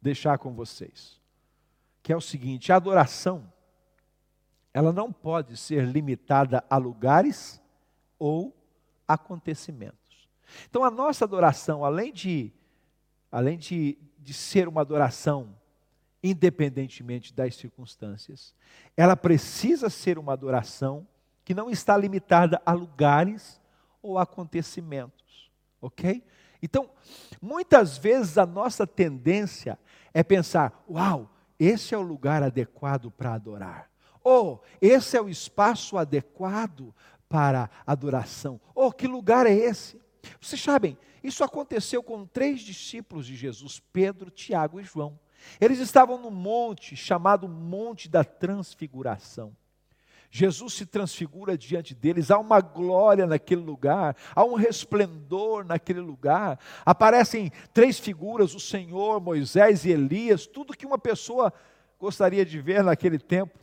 deixar 0.01 0.39
com 0.39 0.53
vocês, 0.53 1.21
que 2.03 2.13
é 2.13 2.17
o 2.17 2.21
seguinte: 2.21 2.73
a 2.73 2.77
adoração, 2.77 3.53
ela 4.73 4.93
não 4.93 5.13
pode 5.13 5.57
ser 5.57 5.85
limitada 5.85 6.65
a 6.71 6.77
lugares 6.77 7.61
ou 8.19 8.55
acontecimentos. 9.07 10.00
Então 10.69 10.85
a 10.85 10.91
nossa 10.91 11.25
adoração, 11.25 11.85
além 11.85 12.13
de, 12.13 12.53
além 13.31 13.59
de, 13.59 13.99
de 14.19 14.35
ser 14.35 14.69
uma 14.69 14.81
adoração 14.81 15.55
independentemente 16.23 17.33
das 17.33 17.55
circunstâncias, 17.57 18.55
ela 18.97 19.17
precisa 19.17 19.89
ser 19.89 20.19
uma 20.19 20.35
adoração 20.35 21.07
que 21.45 21.55
não 21.55 21.71
está 21.71 21.97
limitada 21.97 22.61
a 22.65 22.73
lugares 22.73 23.61
ou 24.03 24.19
acontecimentos, 24.19 25.51
ok? 25.81 26.23
Então, 26.63 26.91
muitas 27.41 27.97
vezes 27.97 28.37
a 28.37 28.45
nossa 28.45 28.87
tendência 28.87 29.79
é 30.13 30.23
pensar: 30.23 30.85
uau, 30.89 31.31
esse 31.59 31.95
é 31.95 31.99
o 31.99 32.03
lugar 32.03 32.43
adequado 32.43 33.11
para 33.11 33.35
adorar. 33.35 33.91
Ou 34.23 34.63
esse 34.81 35.17
é 35.17 35.21
o 35.21 35.29
espaço 35.29 35.97
adequado 35.97 36.95
para 37.29 37.71
adoração. 37.87 38.61
Ou 38.75 38.93
que 38.93 39.07
lugar 39.07 39.47
é 39.47 39.53
esse? 39.55 40.01
Vocês 40.41 40.61
sabem, 40.61 40.97
isso 41.23 41.45
aconteceu 41.45 42.03
com 42.03 42.27
três 42.27 42.61
discípulos 42.61 43.27
de 43.27 43.37
Jesus, 43.37 43.81
Pedro, 43.93 44.31
Tiago 44.31 44.81
e 44.81 44.85
João. 44.85 45.19
Eles 45.61 45.79
estavam 45.79 46.19
no 46.19 46.31
monte 46.31 46.97
chamado 46.97 47.49
Monte 47.49 48.09
da 48.09 48.25
Transfiguração. 48.25 49.57
Jesus 50.31 50.75
se 50.75 50.87
transfigura 50.87 51.59
diante 51.59 51.93
deles, 51.93 52.31
há 52.31 52.39
uma 52.39 52.61
glória 52.61 53.27
naquele 53.27 53.63
lugar, 53.63 54.17
há 54.35 54.45
um 54.45 54.55
resplendor 54.55 55.65
naquele 55.65 56.01
lugar. 56.01 56.59
Aparecem 56.87 57.51
três 57.75 57.99
figuras: 57.99 58.55
o 58.55 58.61
Senhor, 58.61 59.21
Moisés 59.21 59.85
e 59.85 59.91
Elias, 59.91 60.47
tudo 60.47 60.77
que 60.77 60.87
uma 60.87 60.99
pessoa 60.99 61.53
gostaria 61.99 62.47
de 62.47 62.61
ver 62.61 62.85
naquele 62.85 63.19
tempo. 63.19 63.59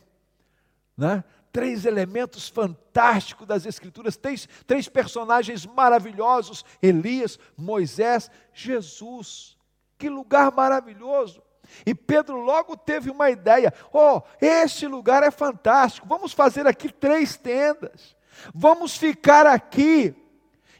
Né? 0.94 1.24
Três 1.52 1.84
elementos 1.84 2.48
fantásticos 2.48 3.46
das 3.46 3.66
Escrituras, 3.66 4.16
três, 4.16 4.48
três 4.66 4.88
personagens 4.88 5.64
maravilhosos: 5.66 6.64
Elias, 6.82 7.38
Moisés, 7.56 8.30
Jesus. 8.52 9.56
Que 9.96 10.08
lugar 10.08 10.52
maravilhoso! 10.52 11.42
E 11.84 11.94
Pedro 11.94 12.36
logo 12.38 12.76
teve 12.76 13.10
uma 13.10 13.30
ideia: 13.30 13.72
oh, 13.92 14.22
este 14.40 14.86
lugar 14.86 15.22
é 15.22 15.30
fantástico, 15.30 16.06
vamos 16.06 16.32
fazer 16.32 16.66
aqui 16.66 16.92
três 16.92 17.36
tendas, 17.36 18.16
vamos 18.54 18.96
ficar 18.96 19.46
aqui. 19.46 20.14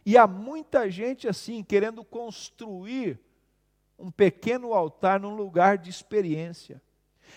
E 0.05 0.17
há 0.17 0.27
muita 0.27 0.91
gente 0.91 1.29
assim, 1.29 1.63
querendo 1.63 2.03
construir 2.03 3.21
um 3.99 4.11
pequeno 4.11 4.73
altar 4.73 5.21
num 5.21 5.35
lugar 5.35 5.77
de 5.77 5.91
experiência, 5.91 6.81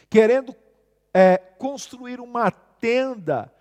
querendo 0.10 0.56
é, 1.14 1.38
construir 1.38 2.22
uma 2.22 2.52
tenda, 2.82 3.54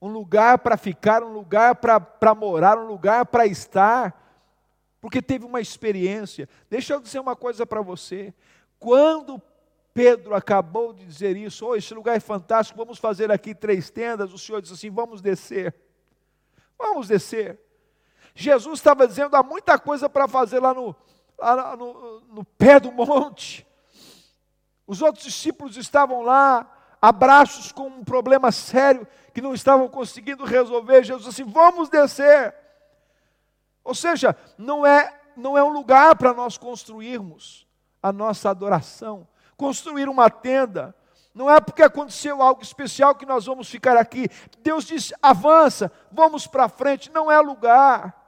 um 0.00 0.08
lugar 0.08 0.58
para 0.58 0.76
ficar, 0.76 1.22
um 1.22 1.32
lugar 1.32 1.76
para 1.76 2.34
morar, 2.34 2.78
um 2.78 2.86
lugar 2.86 3.24
para 3.26 3.46
estar, 3.46 4.20
porque 5.00 5.22
teve 5.22 5.44
uma 5.44 5.60
experiência. 5.60 6.48
Deixa 6.68 6.92
eu 6.92 7.00
dizer 7.00 7.18
uma 7.18 7.34
coisa 7.34 7.64
para 7.66 7.80
você. 7.80 8.34
Quando 8.78 9.40
Pedro 9.94 10.34
acabou 10.34 10.92
de 10.92 11.04
dizer 11.04 11.36
isso, 11.36 11.66
oh, 11.66 11.74
esse 11.74 11.92
lugar 11.94 12.16
é 12.16 12.20
fantástico, 12.20 12.78
vamos 12.78 12.98
fazer 12.98 13.30
aqui 13.32 13.54
três 13.54 13.90
tendas, 13.90 14.32
o 14.32 14.38
Senhor 14.38 14.60
disse 14.60 14.74
assim: 14.74 14.90
vamos 14.90 15.20
descer. 15.20 15.74
Vamos 16.78 17.08
descer. 17.08 17.60
Jesus 18.34 18.78
estava 18.78 19.06
dizendo: 19.06 19.36
há 19.36 19.42
muita 19.42 19.78
coisa 19.78 20.08
para 20.08 20.26
fazer 20.26 20.60
lá 20.60 20.74
no, 20.74 20.94
lá 21.38 21.76
no, 21.76 22.20
no 22.20 22.44
pé 22.44 22.80
do 22.80 22.90
monte. 22.90 23.66
Os 24.86 25.00
outros 25.00 25.24
discípulos 25.24 25.76
estavam 25.76 26.22
lá, 26.22 26.81
abraços 27.02 27.72
com 27.72 27.88
um 27.88 28.04
problema 28.04 28.52
sério 28.52 29.06
que 29.34 29.42
não 29.42 29.52
estavam 29.52 29.88
conseguindo 29.88 30.44
resolver. 30.44 31.02
Jesus 31.02 31.34
disse 31.34 31.42
vamos 31.42 31.88
descer. 31.88 32.54
Ou 33.82 33.94
seja, 33.94 34.36
não 34.56 34.86
é, 34.86 35.12
não 35.36 35.58
é 35.58 35.64
um 35.64 35.72
lugar 35.72 36.14
para 36.14 36.32
nós 36.32 36.56
construirmos 36.56 37.66
a 38.00 38.12
nossa 38.12 38.48
adoração. 38.48 39.26
Construir 39.56 40.08
uma 40.08 40.30
tenda, 40.30 40.94
não 41.34 41.50
é 41.50 41.60
porque 41.60 41.82
aconteceu 41.82 42.40
algo 42.40 42.62
especial 42.62 43.14
que 43.14 43.26
nós 43.26 43.46
vamos 43.46 43.68
ficar 43.68 43.96
aqui. 43.96 44.28
Deus 44.60 44.84
diz: 44.84 45.12
avança, 45.20 45.90
vamos 46.10 46.46
para 46.46 46.68
frente. 46.68 47.10
Não 47.10 47.30
é 47.30 47.40
lugar, 47.40 48.21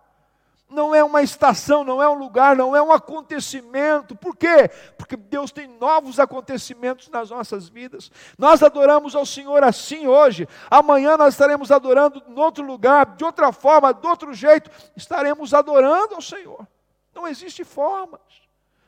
não 0.68 0.94
é 0.94 1.05
uma 1.05 1.22
estação, 1.22 1.85
não 1.85 2.03
é 2.03 2.09
um 2.09 2.14
lugar, 2.14 2.57
não 2.57 2.74
é 2.74 2.83
um 2.83 2.92
acontecimento. 2.92 4.16
Por 4.16 4.37
quê? 4.37 4.68
Porque 4.98 5.16
Deus 5.16 5.53
tem 5.53 5.68
novos 5.68 6.18
acontecimentos 6.18 7.09
nas 7.09 7.31
nossas 7.31 7.68
vidas. 7.68 8.11
Nós 8.38 8.62
adoramos 8.62 9.14
ao 9.14 9.24
Senhor 9.24 9.62
assim 9.62 10.07
hoje. 10.07 10.48
Amanhã 10.70 11.16
nós 11.16 11.35
estaremos 11.35 11.70
adorando 11.70 12.22
em 12.29 12.38
outro 12.38 12.64
lugar, 12.64 13.14
de 13.16 13.24
outra 13.24 13.53
forma, 13.53 13.94
de 13.94 14.07
outro 14.07 14.33
jeito. 14.33 14.70
Estaremos 14.96 15.55
adorando 15.55 16.14
ao 16.14 16.22
Senhor. 16.22 16.66
Não 17.14 17.29
existe 17.29 17.62
formas 17.62 18.44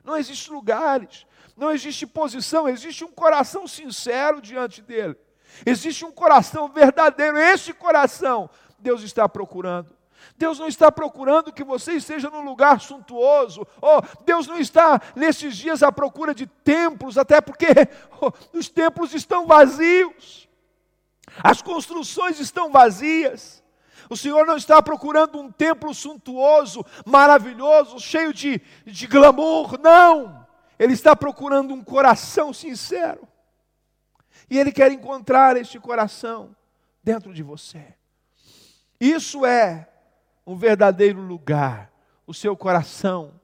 não 0.06 0.16
existe 0.16 0.50
lugares, 0.50 1.26
não 1.56 1.72
existe 1.72 2.06
posição, 2.06 2.68
existe 2.68 3.04
um 3.04 3.10
coração 3.10 3.66
sincero 3.66 4.40
diante 4.40 4.80
dele. 4.80 5.16
Existe 5.64 6.04
um 6.04 6.12
coração 6.12 6.68
verdadeiro, 6.68 7.36
esse 7.36 7.72
coração 7.72 8.48
Deus 8.78 9.02
está 9.02 9.28
procurando. 9.28 9.95
Deus 10.36 10.58
não 10.58 10.66
está 10.66 10.90
procurando 10.90 11.52
que 11.52 11.64
você 11.64 11.92
esteja 11.92 12.30
num 12.30 12.44
lugar 12.44 12.80
suntuoso. 12.80 13.66
Oh, 13.80 14.00
Deus 14.24 14.46
não 14.46 14.58
está 14.58 15.00
nesses 15.14 15.56
dias 15.56 15.82
à 15.82 15.90
procura 15.90 16.34
de 16.34 16.46
templos, 16.46 17.16
até 17.16 17.40
porque 17.40 17.66
oh, 18.20 18.32
os 18.52 18.68
templos 18.68 19.14
estão 19.14 19.46
vazios. 19.46 20.48
As 21.42 21.60
construções 21.62 22.38
estão 22.40 22.70
vazias. 22.70 23.62
O 24.08 24.16
Senhor 24.16 24.46
não 24.46 24.56
está 24.56 24.80
procurando 24.80 25.40
um 25.40 25.50
templo 25.50 25.92
suntuoso, 25.92 26.84
maravilhoso, 27.04 27.98
cheio 27.98 28.32
de, 28.32 28.60
de 28.84 29.06
glamour, 29.06 29.78
não. 29.80 30.46
Ele 30.78 30.92
está 30.92 31.16
procurando 31.16 31.74
um 31.74 31.82
coração 31.82 32.52
sincero. 32.52 33.26
E 34.48 34.58
Ele 34.58 34.70
quer 34.70 34.92
encontrar 34.92 35.56
este 35.56 35.80
coração 35.80 36.54
dentro 37.02 37.32
de 37.32 37.42
você. 37.42 37.94
Isso 39.00 39.44
é 39.44 39.88
um 40.46 40.56
verdadeiro 40.56 41.20
lugar, 41.20 41.90
o 42.26 42.32
seu 42.32 42.56
coração. 42.56 43.40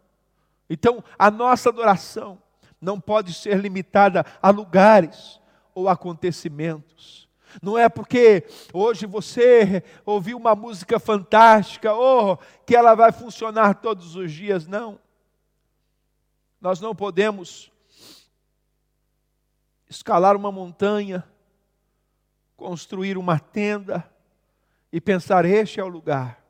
Então, 0.68 1.02
a 1.18 1.30
nossa 1.30 1.68
adoração 1.68 2.40
não 2.80 3.00
pode 3.00 3.34
ser 3.34 3.58
limitada 3.58 4.24
a 4.40 4.50
lugares 4.50 5.40
ou 5.74 5.88
acontecimentos. 5.88 7.28
Não 7.60 7.76
é 7.76 7.88
porque 7.88 8.46
hoje 8.72 9.04
você 9.04 9.82
ouviu 10.06 10.38
uma 10.38 10.54
música 10.54 10.98
fantástica, 10.98 11.94
oh, 11.94 12.38
que 12.64 12.74
ela 12.74 12.94
vai 12.94 13.12
funcionar 13.12 13.74
todos 13.74 14.16
os 14.16 14.32
dias, 14.32 14.66
não. 14.66 14.98
Nós 16.60 16.80
não 16.80 16.94
podemos 16.94 17.70
escalar 19.90 20.36
uma 20.36 20.50
montanha 20.50 21.26
construir 22.62 23.18
uma 23.18 23.40
tenda 23.40 24.08
e 24.92 25.00
pensar: 25.00 25.44
este 25.44 25.80
é 25.80 25.84
o 25.84 25.88
lugar. 25.88 26.41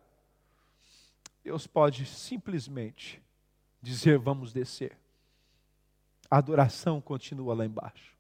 Deus 1.43 1.67
pode 1.67 2.07
simplesmente 2.07 3.23
dizer: 3.81 4.19
vamos 4.19 4.53
descer. 4.53 4.97
A 6.31 6.39
adoração 6.39 7.01
continua 7.01 7.55
lá 7.55 7.67
embaixo. 7.67 8.17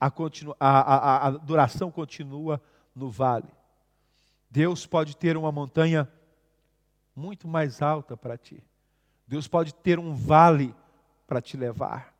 A, 0.00 0.10
continu, 0.10 0.56
a, 0.58 0.80
a, 0.80 1.16
a 1.16 1.26
adoração 1.26 1.90
continua 1.90 2.60
no 2.94 3.10
vale. 3.10 3.48
Deus 4.50 4.86
pode 4.86 5.16
ter 5.16 5.36
uma 5.36 5.52
montanha 5.52 6.10
muito 7.14 7.46
mais 7.46 7.82
alta 7.82 8.16
para 8.16 8.36
ti. 8.36 8.64
Deus 9.26 9.46
pode 9.46 9.74
ter 9.74 9.98
um 9.98 10.14
vale 10.14 10.74
para 11.26 11.40
te 11.40 11.56
levar. 11.56 12.16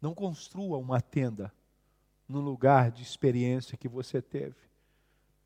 Não 0.00 0.14
construa 0.14 0.78
uma 0.78 1.00
tenda 1.02 1.52
no 2.26 2.40
lugar 2.40 2.90
de 2.90 3.02
experiência 3.02 3.76
que 3.76 3.88
você 3.88 4.22
teve. 4.22 4.56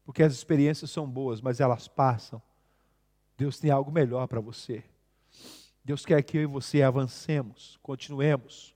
Porque 0.04 0.22
as 0.22 0.32
experiências 0.32 0.90
são 0.90 1.08
boas, 1.08 1.40
mas 1.40 1.58
elas 1.58 1.88
passam. 1.88 2.40
Deus 3.37 3.59
tem 3.59 3.70
algo 3.70 3.90
melhor 3.90 4.27
para 4.27 4.40
você. 4.40 4.85
Deus 5.85 6.07
quer 6.07 6.23
que 6.23 6.38
eu 6.38 6.42
e 6.42 6.47
você 6.47 6.83
avancemos, 6.83 7.79
continuemos. 7.83 8.75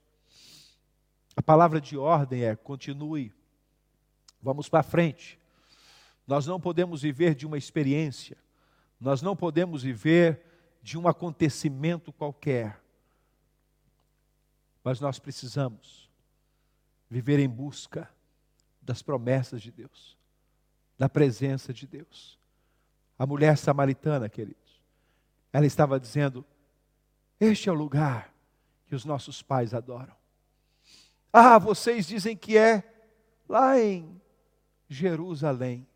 A 1.37 1.43
palavra 1.43 1.81
de 1.81 1.97
ordem 1.97 2.45
é: 2.45 2.55
continue, 2.57 3.33
vamos 4.43 4.69
para 4.69 4.83
frente. 4.83 5.39
Nós 6.27 6.47
não 6.47 6.61
podemos 6.61 7.03
viver 7.03 7.35
de 7.35 7.47
uma 7.47 7.57
experiência, 7.57 8.37
nós 9.01 9.23
não 9.23 9.35
podemos 9.35 9.83
viver 9.83 10.45
de 10.83 10.99
um 10.99 11.09
acontecimento 11.09 12.13
qualquer, 12.13 12.83
mas 14.85 15.01
nós 15.01 15.19
precisamos 15.19 16.11
viver 17.09 17.39
em 17.39 17.49
busca 17.49 18.11
das 18.83 19.01
promessas 19.03 19.63
de 19.63 19.71
Deus, 19.71 20.19
da 20.99 21.09
presença 21.09 21.73
de 21.73 21.87
Deus. 21.87 22.38
A 23.19 23.27
mulher 23.27 23.59
samaritana, 23.59 24.29
queridos, 24.29 24.81
ela 25.53 25.67
estava 25.67 25.99
dizendo: 25.99 26.45
Este 27.41 27.69
é 27.69 27.73
o 27.73 27.75
lugar 27.75 28.33
que 28.87 28.95
os 28.95 29.05
nossos 29.05 29.43
pais 29.43 29.75
adoram. 29.75 30.15
Ah, 31.33 31.59
vocês 31.59 32.07
dizem 32.07 32.37
que 32.37 32.57
é 32.57 32.83
lá 33.49 33.79
em 33.81 34.21
Jerusalém. 34.89 35.87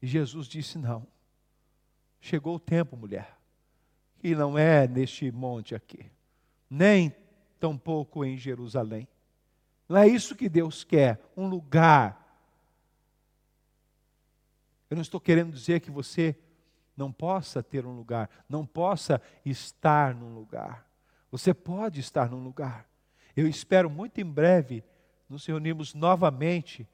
E 0.00 0.06
Jesus 0.06 0.46
disse: 0.46 0.78
Não. 0.78 1.06
Chegou 2.20 2.56
o 2.56 2.60
tempo, 2.60 2.96
mulher, 2.96 3.38
que 4.18 4.34
não 4.34 4.56
é 4.56 4.86
neste 4.86 5.32
monte 5.32 5.74
aqui, 5.74 6.10
nem 6.68 7.14
tampouco 7.58 8.24
em 8.24 8.36
Jerusalém. 8.36 9.08
Não 9.88 9.96
é 9.96 10.06
isso 10.06 10.36
que 10.36 10.48
Deus 10.48 10.84
quer, 10.84 11.20
um 11.36 11.48
lugar. 11.48 12.29
Eu 14.90 14.96
não 14.96 15.02
estou 15.02 15.20
querendo 15.20 15.52
dizer 15.52 15.80
que 15.80 15.90
você 15.90 16.36
não 16.96 17.12
possa 17.12 17.62
ter 17.62 17.86
um 17.86 17.96
lugar, 17.96 18.28
não 18.48 18.66
possa 18.66 19.22
estar 19.44 20.14
num 20.14 20.34
lugar. 20.34 20.86
Você 21.30 21.54
pode 21.54 22.00
estar 22.00 22.28
num 22.28 22.42
lugar. 22.42 22.86
Eu 23.36 23.46
espero 23.46 23.88
muito 23.88 24.20
em 24.20 24.24
breve 24.24 24.84
nos 25.28 25.46
reunirmos 25.46 25.94
novamente 25.94 26.86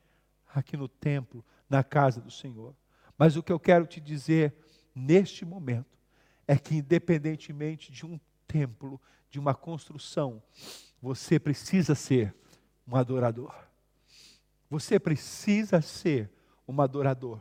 aqui 0.54 0.76
no 0.76 0.86
templo, 0.86 1.44
na 1.68 1.82
casa 1.82 2.20
do 2.20 2.30
Senhor. 2.30 2.74
Mas 3.16 3.36
o 3.36 3.42
que 3.42 3.50
eu 3.50 3.58
quero 3.58 3.86
te 3.86 4.00
dizer 4.00 4.54
neste 4.94 5.44
momento 5.44 5.98
é 6.46 6.56
que, 6.56 6.76
independentemente 6.76 7.90
de 7.90 8.04
um 8.04 8.20
templo, 8.46 9.00
de 9.28 9.40
uma 9.40 9.54
construção, 9.54 10.42
você 11.00 11.38
precisa 11.38 11.94
ser 11.94 12.34
um 12.86 12.94
adorador. 12.94 13.54
Você 14.70 15.00
precisa 15.00 15.80
ser 15.80 16.30
um 16.68 16.80
adorador. 16.80 17.40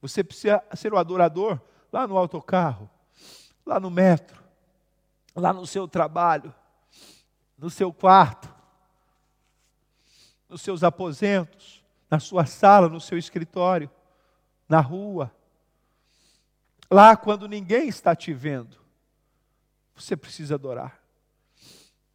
Você 0.00 0.22
precisa 0.22 0.62
ser 0.74 0.92
o 0.92 0.98
adorador 0.98 1.60
lá 1.92 2.06
no 2.06 2.16
autocarro, 2.16 2.88
lá 3.64 3.80
no 3.80 3.90
metro, 3.90 4.42
lá 5.34 5.52
no 5.52 5.66
seu 5.66 5.88
trabalho, 5.88 6.54
no 7.56 7.68
seu 7.68 7.92
quarto, 7.92 8.52
nos 10.48 10.62
seus 10.62 10.82
aposentos, 10.82 11.84
na 12.10 12.20
sua 12.20 12.46
sala, 12.46 12.88
no 12.88 13.00
seu 13.00 13.18
escritório, 13.18 13.90
na 14.68 14.80
rua, 14.80 15.34
lá 16.90 17.16
quando 17.16 17.48
ninguém 17.48 17.88
está 17.88 18.14
te 18.14 18.32
vendo. 18.32 18.78
Você 19.94 20.16
precisa 20.16 20.54
adorar. 20.54 21.02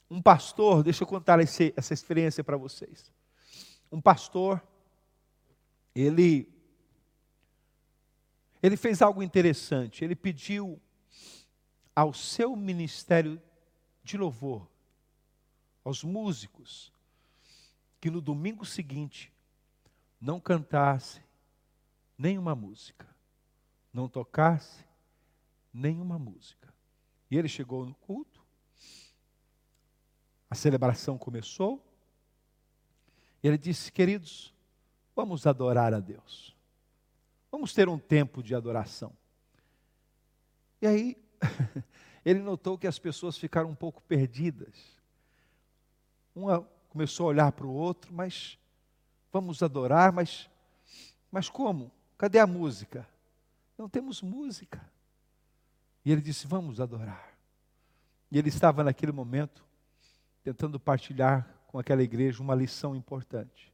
Um 0.09 0.21
pastor, 0.21 0.83
deixa 0.83 1.03
eu 1.03 1.07
contar 1.07 1.39
esse, 1.39 1.73
essa 1.75 1.93
experiência 1.93 2.43
para 2.43 2.55
vocês. 2.55 3.11
Um 3.91 3.99
pastor, 3.99 4.61
ele 5.93 6.52
ele 8.63 8.77
fez 8.77 9.01
algo 9.01 9.21
interessante. 9.21 10.05
Ele 10.05 10.15
pediu 10.15 10.81
ao 11.93 12.13
seu 12.13 12.55
ministério 12.55 13.39
de 14.01 14.17
louvor, 14.17 14.65
aos 15.83 16.01
músicos, 16.01 16.91
que 17.99 18.09
no 18.09 18.21
domingo 18.21 18.65
seguinte 18.65 19.31
não 20.19 20.39
cantasse 20.39 21.21
nenhuma 22.17 22.55
música, 22.55 23.05
não 23.91 24.07
tocasse 24.07 24.85
nenhuma 25.73 26.17
música. 26.17 26.73
E 27.29 27.37
ele 27.37 27.49
chegou 27.49 27.85
no 27.85 27.93
culto, 27.95 28.41
a 30.49 30.55
celebração 30.55 31.17
começou, 31.17 31.85
e 33.41 33.47
ele 33.47 33.57
disse: 33.57 33.91
Queridos, 33.91 34.53
vamos 35.13 35.45
adorar 35.45 35.93
a 35.93 35.99
Deus. 35.99 36.52
Vamos 37.53 37.71
ter 37.71 37.87
um 37.87 37.99
tempo 37.99 38.41
de 38.41 38.55
adoração. 38.55 39.13
E 40.81 40.87
aí, 40.87 41.17
ele 42.25 42.39
notou 42.39 42.79
que 42.79 42.87
as 42.87 42.97
pessoas 42.97 43.37
ficaram 43.37 43.69
um 43.69 43.75
pouco 43.75 44.01
perdidas. 44.01 44.75
Uma 46.33 46.67
começou 46.89 47.27
a 47.27 47.29
olhar 47.29 47.51
para 47.51 47.67
o 47.67 47.71
outro, 47.71 48.11
mas 48.11 48.57
vamos 49.31 49.61
adorar, 49.61 50.11
mas, 50.11 50.49
mas 51.31 51.47
como? 51.47 51.91
Cadê 52.17 52.39
a 52.39 52.47
música? 52.47 53.07
Não 53.77 53.87
temos 53.87 54.23
música. 54.23 54.83
E 56.03 56.11
ele 56.11 56.21
disse: 56.21 56.47
Vamos 56.47 56.81
adorar. 56.81 57.37
E 58.31 58.39
ele 58.39 58.49
estava 58.49 58.83
naquele 58.83 59.11
momento 59.11 59.63
tentando 60.41 60.79
partilhar 60.79 61.47
com 61.67 61.77
aquela 61.77 62.01
igreja 62.01 62.41
uma 62.41 62.55
lição 62.55 62.95
importante. 62.95 63.71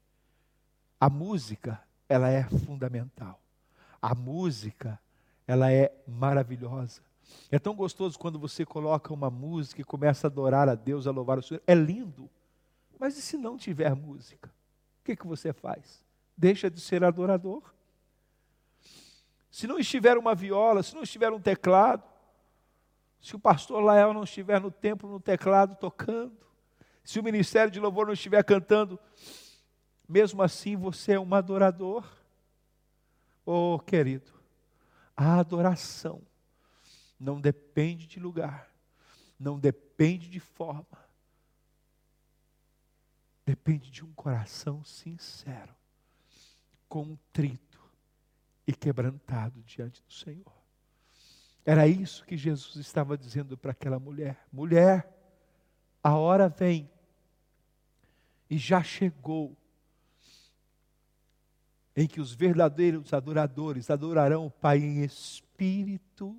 A 1.00 1.10
música, 1.10 1.82
ela 2.10 2.28
é 2.30 2.44
fundamental. 2.44 3.42
A 4.02 4.16
música, 4.16 5.00
ela 5.48 5.72
é 5.72 5.92
maravilhosa. 6.08 7.02
É 7.52 7.60
tão 7.60 7.76
gostoso 7.76 8.18
quando 8.18 8.40
você 8.40 8.66
coloca 8.66 9.14
uma 9.14 9.30
música 9.30 9.82
e 9.82 9.84
começa 9.84 10.28
a 10.28 10.30
adorar 10.30 10.68
a 10.70 10.76
Deus, 10.76 11.08
a 11.08 11.12
louvar 11.12 11.38
o 11.38 11.44
Senhor. 11.44 11.62
É 11.66 11.76
lindo. 11.76 12.30
Mas 13.00 13.18
e 13.18 13.22
se 13.22 13.38
não 13.38 13.58
tiver 13.58 13.96
música? 13.96 14.50
O 15.02 15.06
que, 15.06 15.16
que 15.16 15.28
você 15.28 15.54
faz? 15.54 16.04
Deixa 16.36 16.70
de 16.70 16.80
ser 16.80 17.04
adorador? 17.04 17.74
Se 19.52 19.68
não 19.68 19.80
estiver 19.80 20.18
uma 20.18 20.36
viola, 20.36 20.84
se 20.84 20.94
não 20.96 21.04
estiver 21.04 21.32
um 21.32 21.40
teclado, 21.40 22.04
se 23.22 23.36
o 23.36 23.40
pastor 23.40 23.82
Lael 23.82 24.14
não 24.14 24.24
estiver 24.24 24.62
no 24.62 24.72
templo, 24.72 25.10
no 25.10 25.20
teclado, 25.20 25.76
tocando, 25.76 26.38
se 27.04 27.20
o 27.20 27.24
ministério 27.24 27.72
de 27.72 27.80
louvor 27.80 28.06
não 28.06 28.14
estiver 28.14 28.44
cantando, 28.44 29.00
mesmo 30.08 30.42
assim 30.42 30.76
você 30.76 31.14
é 31.14 31.20
um 31.20 31.34
adorador. 31.34 32.06
Oh, 33.52 33.80
querido, 33.80 34.32
a 35.18 35.40
adoração 35.40 36.22
não 37.20 37.42
depende 37.42 38.06
de 38.06 38.20
lugar, 38.20 38.72
não 39.40 39.58
depende 39.58 40.30
de 40.30 40.40
forma, 40.40 40.86
depende 43.44 43.90
de 43.90 44.06
um 44.06 44.14
coração 44.14 44.84
sincero, 44.84 45.74
contrito 46.88 47.82
e 48.68 48.72
quebrantado 48.72 49.64
diante 49.64 50.04
do 50.04 50.14
Senhor. 50.14 50.54
Era 51.66 51.88
isso 51.88 52.24
que 52.26 52.38
Jesus 52.38 52.76
estava 52.76 53.18
dizendo 53.18 53.58
para 53.58 53.72
aquela 53.72 53.98
mulher: 53.98 54.46
mulher, 54.52 55.12
a 56.04 56.16
hora 56.16 56.50
vem, 56.50 56.88
e 58.48 58.60
já 58.60 58.84
chegou, 58.84 59.58
em 62.00 62.08
que 62.08 62.22
os 62.22 62.34
verdadeiros 62.34 63.12
adoradores 63.12 63.90
adorarão 63.90 64.46
o 64.46 64.50
Pai 64.50 64.78
em 64.78 65.04
espírito 65.04 66.34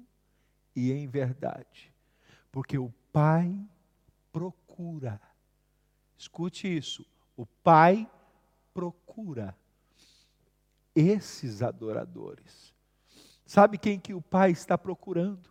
e 0.75 0.91
em 0.91 1.07
verdade, 1.07 1.93
porque 2.51 2.79
o 2.79 2.91
Pai 3.13 3.55
procura, 4.33 5.21
escute 6.17 6.67
isso, 6.67 7.05
o 7.37 7.45
Pai 7.45 8.11
procura 8.73 9.55
esses 10.95 11.61
adoradores. 11.61 12.73
Sabe 13.45 13.77
quem 13.77 14.01
que 14.01 14.15
o 14.15 14.23
Pai 14.23 14.53
está 14.53 14.79
procurando? 14.79 15.51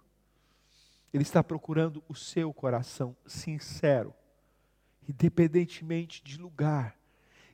Ele 1.13 1.21
está 1.21 1.43
procurando 1.43 2.03
o 2.09 2.15
seu 2.15 2.51
coração 2.51 3.15
sincero, 3.27 4.11
independentemente 5.07 6.23
de 6.23 6.41
lugar, 6.41 6.98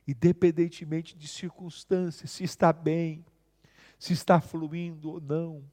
independentemente 0.06 1.16
de 1.16 1.26
circunstâncias, 1.26 2.30
se 2.30 2.44
está 2.44 2.72
bem, 2.72 3.24
se 3.98 4.12
está 4.12 4.40
fluindo 4.40 5.10
ou 5.10 5.20
não, 5.20 5.64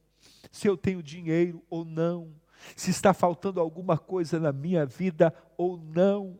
se 0.52 0.68
eu 0.68 0.76
tenho 0.76 1.04
dinheiro 1.04 1.64
ou 1.70 1.86
não, 1.86 2.34
se 2.76 2.90
está 2.90 3.14
faltando 3.14 3.60
alguma 3.60 3.98
coisa 3.98 4.40
na 4.40 4.52
minha 4.52 4.86
vida 4.86 5.34
ou 5.58 5.78
não. 5.78 6.40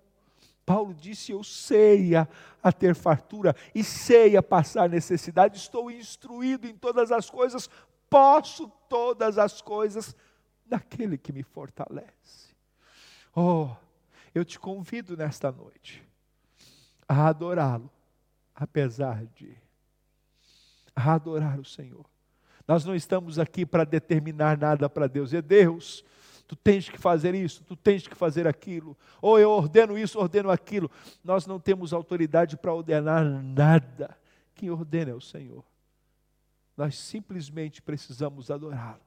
Paulo 0.66 0.94
disse: 0.94 1.32
Eu 1.32 1.44
sei 1.44 2.16
a, 2.16 2.28
a, 2.62 2.72
ter 2.72 2.96
fartura 2.96 3.56
e 3.76 3.84
sei 3.84 4.38
a 4.38 4.42
passar 4.42 4.90
necessidade, 4.90 5.58
estou 5.58 5.92
instruído 5.92 6.66
em 6.66 6.76
todas 6.76 7.12
as 7.12 7.30
coisas, 7.30 7.70
posso 8.10 8.70
todas 8.90 9.38
as 9.38 9.62
coisas 9.62 10.16
naquele 10.66 11.18
que 11.18 11.34
me 11.34 11.44
fortalece. 11.44 12.54
Oh, 13.36 13.70
eu 14.34 14.46
te 14.46 14.58
convido 14.58 15.18
nesta 15.18 15.52
noite 15.52 16.02
a 17.08 17.28
adorá-lo, 17.28 17.90
apesar 18.56 19.26
de 19.26 19.56
a 20.96 21.14
adorar 21.14 21.60
o 21.60 21.66
Senhor. 21.66 22.06
Nós 22.68 22.86
não 22.86 22.96
estamos 22.96 23.40
aqui 23.40 23.66
para 23.66 23.84
determinar 23.84 24.58
nada 24.58 24.90
para 24.90 25.08
Deus, 25.08 25.34
é 25.34 25.42
Deus. 25.42 26.04
Tu 26.48 26.56
tens 26.56 26.88
que 26.88 26.98
fazer 26.98 27.34
isso, 27.34 27.64
tu 27.64 27.76
tens 27.76 28.08
que 28.08 28.16
fazer 28.16 28.48
aquilo, 28.48 28.98
ou 29.22 29.40
eu 29.40 29.50
ordeno 29.50 29.98
isso, 29.98 30.20
ordeno 30.20 30.52
aquilo. 30.52 30.92
Nós 31.24 31.48
não 31.48 31.60
temos 31.60 31.94
autoridade 31.94 32.58
para 32.58 32.74
ordenar 32.74 33.24
nada. 33.24 34.18
Quem 34.54 34.70
ordena 34.70 35.12
é 35.12 35.14
o 35.16 35.22
Senhor. 35.22 35.64
Nós 36.76 36.98
simplesmente 36.98 37.82
precisamos 37.82 38.52
adorá-lo. 38.52 39.02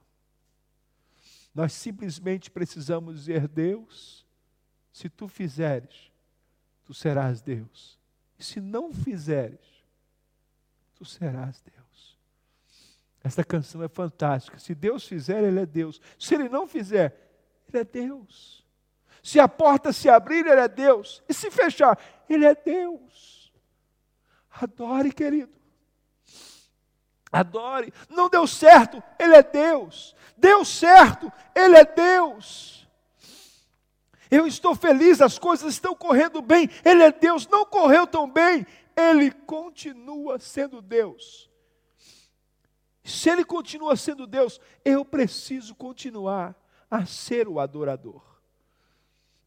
Nós 1.53 1.73
simplesmente 1.73 2.49
precisamos 2.51 3.15
dizer: 3.15 3.47
Deus, 3.47 4.25
se 4.91 5.09
tu 5.09 5.27
fizeres, 5.27 6.11
tu 6.87 6.93
serás 6.93 7.41
Deus. 7.41 7.99
E 8.39 8.43
se 8.43 8.61
não 8.61 8.93
fizeres, 8.93 9.59
tu 10.95 11.03
serás 11.03 11.59
Deus. 11.59 12.17
Esta 13.21 13.43
canção 13.43 13.83
é 13.83 13.89
fantástica. 13.89 14.57
Se 14.57 14.73
Deus 14.73 15.05
fizer, 15.05 15.43
Ele 15.43 15.59
é 15.59 15.65
Deus. 15.65 15.99
Se 16.17 16.33
Ele 16.33 16.47
não 16.47 16.65
fizer, 16.65 17.13
Ele 17.67 17.81
é 17.81 17.83
Deus. 17.83 18.65
Se 19.21 19.37
a 19.37 19.49
porta 19.49 19.91
se 19.91 20.07
abrir, 20.07 20.47
Ele 20.47 20.61
é 20.61 20.67
Deus. 20.69 21.21
E 21.27 21.33
se 21.33 21.51
fechar, 21.51 21.99
Ele 22.29 22.45
é 22.45 22.55
Deus. 22.55 23.51
Adore, 24.49 25.11
querido. 25.11 25.51
Adore. 27.29 27.93
Não 28.09 28.29
deu 28.29 28.47
certo, 28.47 29.03
Ele 29.19 29.35
é 29.35 29.43
Deus. 29.43 30.15
Deu 30.37 30.63
certo, 30.63 31.29
Ele 31.53 31.75
é 31.75 31.83
Deus. 31.83 32.86
Eu 34.29 34.47
estou 34.47 34.75
feliz, 34.75 35.21
as 35.21 35.37
coisas 35.39 35.73
estão 35.73 35.95
correndo 35.95 36.41
bem, 36.41 36.69
Ele 36.83 37.03
é 37.03 37.11
Deus. 37.11 37.47
Não 37.47 37.65
correu 37.65 38.05
tão 38.05 38.29
bem, 38.29 38.65
Ele 38.95 39.31
continua 39.31 40.39
sendo 40.39 40.81
Deus. 40.81 41.49
Se 43.03 43.29
Ele 43.29 43.45
continua 43.45 43.95
sendo 43.95 44.27
Deus, 44.27 44.59
eu 44.83 45.05
preciso 45.05 45.73
continuar 45.75 46.55
a 46.89 47.05
ser 47.05 47.47
o 47.47 47.59
adorador. 47.59 48.21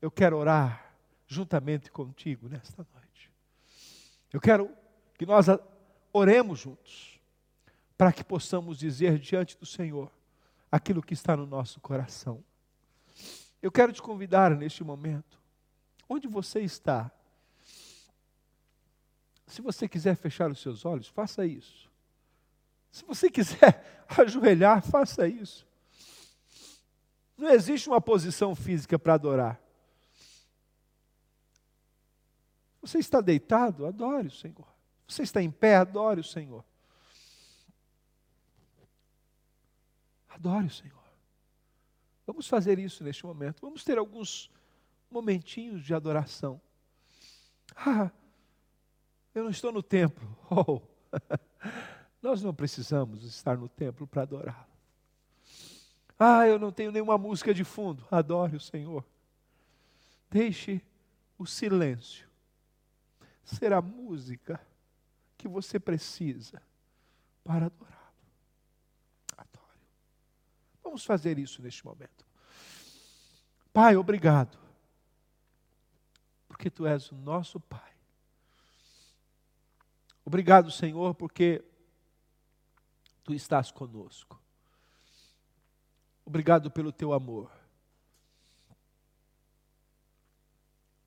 Eu 0.00 0.10
quero 0.10 0.38
orar 0.38 0.94
juntamente 1.26 1.90
contigo 1.90 2.48
nesta 2.48 2.86
noite. 2.94 3.30
Eu 4.32 4.40
quero 4.40 4.70
que 5.18 5.26
nós 5.26 5.46
oremos 6.12 6.58
juntos, 6.58 7.20
para 7.96 8.12
que 8.12 8.24
possamos 8.24 8.78
dizer 8.78 9.18
diante 9.18 9.58
do 9.58 9.66
Senhor 9.66 10.10
aquilo 10.72 11.02
que 11.02 11.12
está 11.12 11.36
no 11.36 11.46
nosso 11.46 11.80
coração. 11.80 12.42
Eu 13.62 13.70
quero 13.70 13.92
te 13.92 14.00
convidar 14.00 14.54
neste 14.56 14.82
momento, 14.82 15.38
onde 16.08 16.26
você 16.26 16.60
está. 16.60 17.10
Se 19.46 19.60
você 19.60 19.88
quiser 19.88 20.16
fechar 20.16 20.50
os 20.50 20.60
seus 20.60 20.84
olhos, 20.84 21.08
faça 21.08 21.44
isso. 21.44 21.90
Se 22.90 23.04
você 23.04 23.30
quiser 23.30 24.04
ajoelhar, 24.08 24.82
faça 24.82 25.28
isso. 25.28 25.66
Não 27.36 27.50
existe 27.50 27.88
uma 27.88 28.00
posição 28.00 28.54
física 28.54 28.98
para 28.98 29.14
adorar. 29.14 29.60
Você 32.80 32.98
está 32.98 33.20
deitado? 33.20 33.86
Adore 33.86 34.28
o 34.28 34.30
Senhor. 34.30 34.66
Você 35.06 35.22
está 35.22 35.42
em 35.42 35.50
pé? 35.50 35.76
Adore 35.76 36.20
o 36.20 36.24
Senhor. 36.24 36.64
Adore 40.28 40.66
o 40.66 40.70
Senhor. 40.70 41.09
Vamos 42.30 42.46
fazer 42.46 42.78
isso 42.78 43.02
neste 43.02 43.26
momento. 43.26 43.60
Vamos 43.60 43.82
ter 43.82 43.98
alguns 43.98 44.48
momentinhos 45.10 45.84
de 45.84 45.92
adoração. 45.92 46.60
Ah, 47.76 48.10
eu 49.34 49.44
não 49.44 49.50
estou 49.50 49.72
no 49.72 49.82
templo. 49.82 50.28
Oh. 50.48 50.80
Nós 52.22 52.40
não 52.40 52.54
precisamos 52.54 53.24
estar 53.24 53.56
no 53.56 53.68
templo 53.68 54.06
para 54.06 54.22
adorá-lo. 54.22 54.70
Ah, 56.16 56.46
eu 56.46 56.56
não 56.58 56.70
tenho 56.70 56.92
nenhuma 56.92 57.18
música 57.18 57.52
de 57.52 57.64
fundo. 57.64 58.06
Adore 58.10 58.54
o 58.54 58.60
Senhor. 58.60 59.04
Deixe 60.30 60.80
o 61.36 61.46
silêncio 61.46 62.28
ser 63.44 63.72
a 63.72 63.82
música 63.82 64.60
que 65.36 65.48
você 65.48 65.80
precisa 65.80 66.62
para 67.42 67.66
adorar. 67.66 67.99
Vamos 70.90 71.04
fazer 71.04 71.38
isso 71.38 71.62
neste 71.62 71.86
momento. 71.86 72.26
Pai, 73.72 73.96
obrigado. 73.96 74.58
Porque 76.48 76.68
tu 76.68 76.84
és 76.84 77.12
o 77.12 77.14
nosso 77.14 77.60
Pai. 77.60 77.94
Obrigado, 80.24 80.68
Senhor, 80.68 81.14
porque 81.14 81.64
tu 83.22 83.32
estás 83.32 83.70
conosco. 83.70 84.42
Obrigado 86.24 86.72
pelo 86.72 86.90
teu 86.90 87.12
amor. 87.12 87.52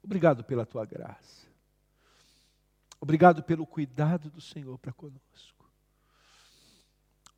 Obrigado 0.01 0.45
pela 0.45 0.65
tua 0.65 0.85
graça. 0.85 1.45
Obrigado 3.01 3.43
pelo 3.43 3.67
cuidado 3.67 4.29
do 4.29 4.39
Senhor 4.39 4.79
para 4.79 4.93
conosco. 4.93 5.52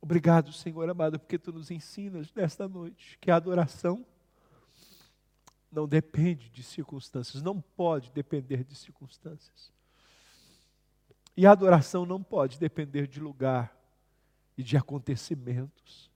Obrigado, 0.06 0.52
Senhor 0.52 0.88
amado, 0.88 1.18
porque 1.18 1.36
tu 1.36 1.52
nos 1.52 1.68
ensinas 1.68 2.32
nesta 2.32 2.68
noite 2.68 3.18
que 3.20 3.28
a 3.28 3.34
adoração 3.34 4.06
não 5.68 5.88
depende 5.88 6.48
de 6.48 6.62
circunstâncias, 6.62 7.42
não 7.42 7.60
pode 7.60 8.12
depender 8.12 8.62
de 8.62 8.76
circunstâncias. 8.76 9.72
E 11.36 11.44
a 11.44 11.50
adoração 11.50 12.06
não 12.06 12.22
pode 12.22 12.56
depender 12.56 13.08
de 13.08 13.18
lugar 13.18 13.76
e 14.56 14.62
de 14.62 14.76
acontecimentos. 14.76 16.08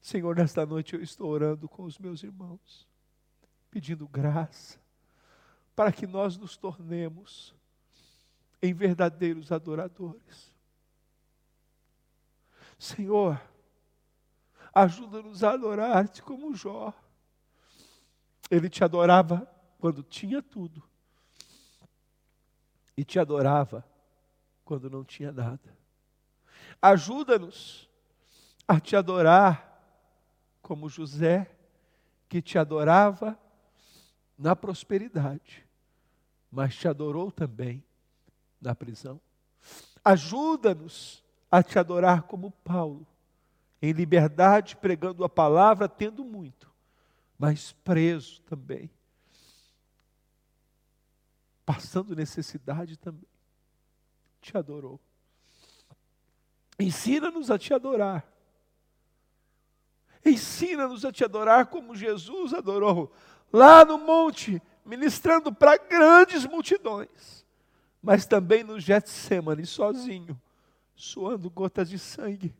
Senhor, 0.00 0.34
nesta 0.34 0.66
noite 0.66 0.96
eu 0.96 1.00
estou 1.00 1.30
orando 1.30 1.68
com 1.68 1.84
os 1.84 2.00
meus 2.00 2.24
irmãos, 2.24 2.88
pedindo 3.70 4.08
graça 4.08 4.80
para 5.76 5.92
que 5.92 6.04
nós 6.04 6.36
nos 6.36 6.56
tornemos 6.56 7.54
em 8.60 8.74
verdadeiros 8.74 9.52
adoradores. 9.52 10.51
Senhor, 12.82 13.40
ajuda-nos 14.74 15.44
a 15.44 15.52
adorar-te 15.52 16.20
como 16.20 16.52
Jó. 16.52 16.92
Ele 18.50 18.68
te 18.68 18.82
adorava 18.82 19.48
quando 19.78 20.02
tinha 20.02 20.42
tudo, 20.42 20.82
e 22.96 23.04
te 23.04 23.20
adorava 23.20 23.86
quando 24.64 24.90
não 24.90 25.04
tinha 25.04 25.30
nada. 25.30 25.78
Ajuda-nos 26.82 27.88
a 28.66 28.80
te 28.80 28.96
adorar 28.96 29.80
como 30.60 30.88
José, 30.88 31.48
que 32.28 32.42
te 32.42 32.58
adorava 32.58 33.38
na 34.36 34.56
prosperidade, 34.56 35.64
mas 36.50 36.74
te 36.74 36.88
adorou 36.88 37.30
também 37.30 37.84
na 38.60 38.74
prisão. 38.74 39.20
Ajuda-nos 40.04 41.22
a 41.52 41.62
te 41.62 41.78
adorar 41.78 42.22
como 42.22 42.50
Paulo, 42.50 43.06
em 43.82 43.92
liberdade, 43.92 44.74
pregando 44.74 45.22
a 45.22 45.28
palavra, 45.28 45.86
tendo 45.86 46.24
muito, 46.24 46.72
mas 47.38 47.72
preso 47.84 48.40
também, 48.44 48.90
passando 51.66 52.16
necessidade 52.16 52.96
também. 52.96 53.28
Te 54.40 54.56
adorou. 54.56 54.98
Ensina-nos 56.78 57.50
a 57.50 57.58
te 57.58 57.74
adorar. 57.74 58.26
Ensina-nos 60.24 61.04
a 61.04 61.12
te 61.12 61.22
adorar 61.22 61.66
como 61.66 61.94
Jesus 61.94 62.54
adorou, 62.54 63.12
lá 63.52 63.84
no 63.84 63.98
monte, 63.98 64.62
ministrando 64.86 65.52
para 65.52 65.76
grandes 65.76 66.46
multidões, 66.46 67.44
mas 68.00 68.24
também 68.24 68.64
no 68.64 68.80
Getsemane, 68.80 69.66
sozinho 69.66 70.40
suando 71.02 71.50
gotas 71.50 71.90
de 71.90 71.98
sangue 71.98 72.54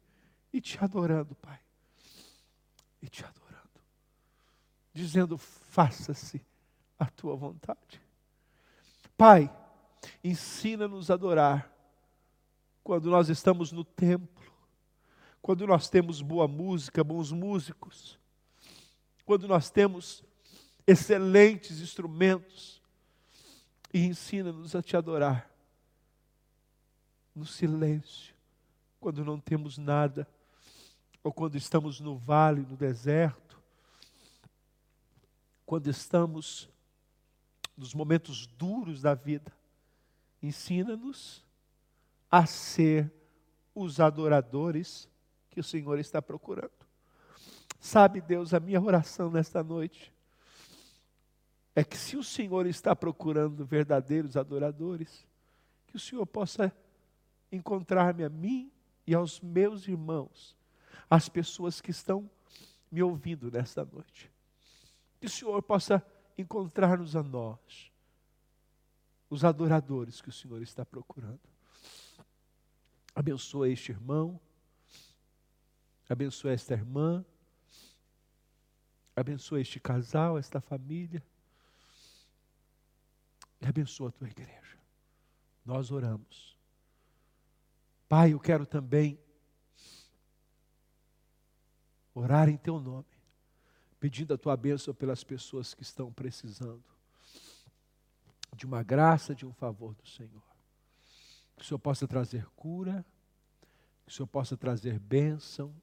e 0.53 0.61
te 0.61 0.77
adorando, 0.83 1.33
Pai. 1.37 1.61
E 3.01 3.09
te 3.09 3.25
adorando, 3.25 3.81
dizendo: 4.93 5.39
faça-se 5.39 6.45
a 6.99 7.07
tua 7.07 7.37
vontade. 7.37 8.03
Pai, 9.17 9.49
ensina-nos 10.25 11.09
a 11.09 11.15
adorar 11.15 11.73
quando 12.83 13.09
nós 13.11 13.29
estamos 13.29 13.71
no 13.71 13.85
templo, 13.85 14.53
quando 15.41 15.65
nós 15.65 15.89
temos 15.89 16.21
boa 16.21 16.49
música, 16.49 17.05
bons 17.05 17.31
músicos, 17.31 18.19
quando 19.25 19.47
nós 19.47 19.71
temos 19.71 20.25
excelentes 20.85 21.81
instrumentos, 21.81 22.83
e 23.95 24.01
ensina-nos 24.01 24.75
a 24.75 24.83
te 24.83 24.97
adorar 24.97 25.49
no 27.35 27.47
silêncio, 27.47 28.32
quando 29.03 29.25
não 29.25 29.41
temos 29.41 29.79
nada, 29.79 30.29
ou 31.25 31.33
quando 31.33 31.57
estamos 31.57 31.99
no 31.99 32.17
vale, 32.17 32.61
no 32.61 32.77
deserto, 32.77 33.61
quando 35.67 35.91
estamos 35.91 36.71
nos 37.77 37.93
momentos 37.95 38.47
duros 38.47 39.03
da 39.03 39.13
vida. 39.13 39.53
Ensina-nos 40.41 41.45
a 42.31 42.47
ser 42.47 43.13
os 43.75 43.99
adoradores 43.99 45.09
que 45.51 45.59
o 45.59 45.65
Senhor 45.65 45.99
está 45.99 46.23
procurando. 46.23 46.71
Sabe, 47.81 48.21
Deus, 48.21 48.55
a 48.55 48.61
minha 48.61 48.81
oração 48.81 49.33
nesta 49.33 49.65
noite 49.65 50.13
é 51.75 51.83
que 51.83 51.97
se 51.97 52.17
o 52.17 52.23
Senhor 52.23 52.67
está 52.67 52.95
procurando 52.95 53.65
verdadeiros 53.65 54.37
adoradores, 54.37 55.27
que 55.89 55.97
o 55.97 56.01
Senhor 56.01 56.25
possa 56.25 56.73
encontrar-me 57.51 58.23
a 58.23 58.29
mim 58.29 58.71
e 59.07 59.15
aos 59.15 59.41
meus 59.41 59.87
irmãos, 59.87 60.57
as 61.11 61.29
pessoas 61.29 61.81
que 61.81 61.91
estão 61.91 62.31
me 62.91 63.03
ouvindo 63.03 63.51
nesta 63.51 63.85
noite. 63.85 64.31
Que 65.21 65.27
o 65.27 65.31
Senhor 65.31 65.63
possa 65.63 66.05
encontrar-nos 66.37 67.17
a 67.17 67.23
nós, 67.23 67.91
os 69.29 69.45
adoradores 69.45 70.21
que 70.21 70.29
o 70.29 70.33
Senhor 70.33 70.61
está 70.63 70.85
procurando. 70.85 71.41
Abençoa 73.15 73.69
este 73.69 73.93
irmão, 73.93 74.41
abençoa 76.09 76.53
esta 76.53 76.75
irmã, 76.75 77.25
abençoa 79.15 79.61
este 79.61 79.79
casal, 79.79 80.39
esta 80.39 80.61
família, 80.61 81.23
e 83.61 83.67
abençoa 83.67 84.09
a 84.09 84.13
tua 84.13 84.29
igreja. 84.29 84.79
Nós 85.65 85.91
oramos. 85.91 86.52
Pai, 88.13 88.35
eu 88.35 88.39
quero 88.39 88.67
também 88.67 89.19
orar 92.15 92.47
em 92.47 92.59
teu 92.59 92.79
nome, 92.79 93.09
pedindo 93.99 94.35
a 94.35 94.37
tua 94.37 94.55
bênção 94.55 94.93
pelas 94.93 95.25
pessoas 95.25 95.73
que 95.73 95.83
estão 95.83 96.13
precisando 96.13 96.85
de 98.55 98.67
uma 98.67 98.83
graça, 98.83 99.35
de 99.35 99.47
um 99.47 99.53
favor 99.55 99.95
do 99.95 100.07
Senhor. 100.07 100.43
Que 101.57 101.63
o 101.63 101.65
Senhor 101.65 101.79
possa 101.79 102.07
trazer 102.07 102.45
cura, 102.51 103.03
que 104.05 104.13
o 104.13 104.15
Senhor 104.15 104.27
possa 104.27 104.59
trazer 104.59 104.99
bênção, 104.99 105.75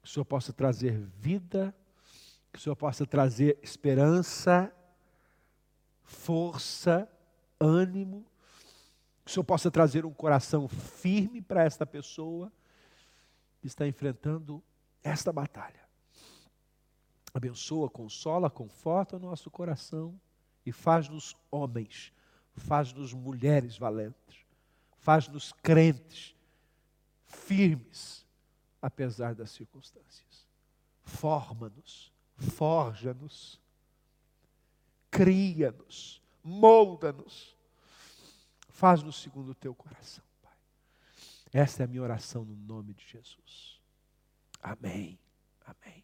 que 0.00 0.08
o 0.08 0.10
Senhor 0.10 0.24
possa 0.24 0.54
trazer 0.54 0.98
vida, 0.98 1.76
que 2.50 2.58
o 2.58 2.62
Senhor 2.62 2.74
possa 2.74 3.04
trazer 3.04 3.58
esperança, 3.62 4.74
força, 6.02 7.06
ânimo, 7.60 8.29
o 9.30 9.32
Senhor 9.32 9.44
possa 9.44 9.70
trazer 9.70 10.04
um 10.04 10.12
coração 10.12 10.66
firme 10.66 11.40
para 11.40 11.62
esta 11.62 11.86
pessoa 11.86 12.52
que 13.60 13.68
está 13.68 13.86
enfrentando 13.86 14.60
esta 15.04 15.32
batalha. 15.32 15.88
Abençoa, 17.32 17.88
consola, 17.88 18.50
conforta 18.50 19.16
o 19.16 19.20
nosso 19.20 19.48
coração 19.48 20.20
e 20.66 20.72
faz-nos 20.72 21.36
homens, 21.48 22.12
faz-nos 22.54 23.14
mulheres 23.14 23.78
valentes, 23.78 24.44
faz-nos 24.98 25.52
crentes, 25.52 26.34
firmes, 27.24 28.26
apesar 28.82 29.32
das 29.36 29.50
circunstâncias. 29.50 30.48
Forma-nos, 31.04 32.12
forja-nos, 32.36 33.60
cria-nos, 35.08 36.20
molda-nos, 36.42 37.59
faz-nos 38.80 39.20
segundo 39.20 39.50
o 39.50 39.54
teu 39.54 39.74
coração, 39.74 40.24
Pai. 40.40 40.56
Esta 41.52 41.82
é 41.82 41.84
a 41.84 41.86
minha 41.86 42.00
oração 42.02 42.46
no 42.46 42.56
nome 42.56 42.94
de 42.94 43.06
Jesus. 43.06 43.78
Amém. 44.62 45.18
Amém. 45.66 46.02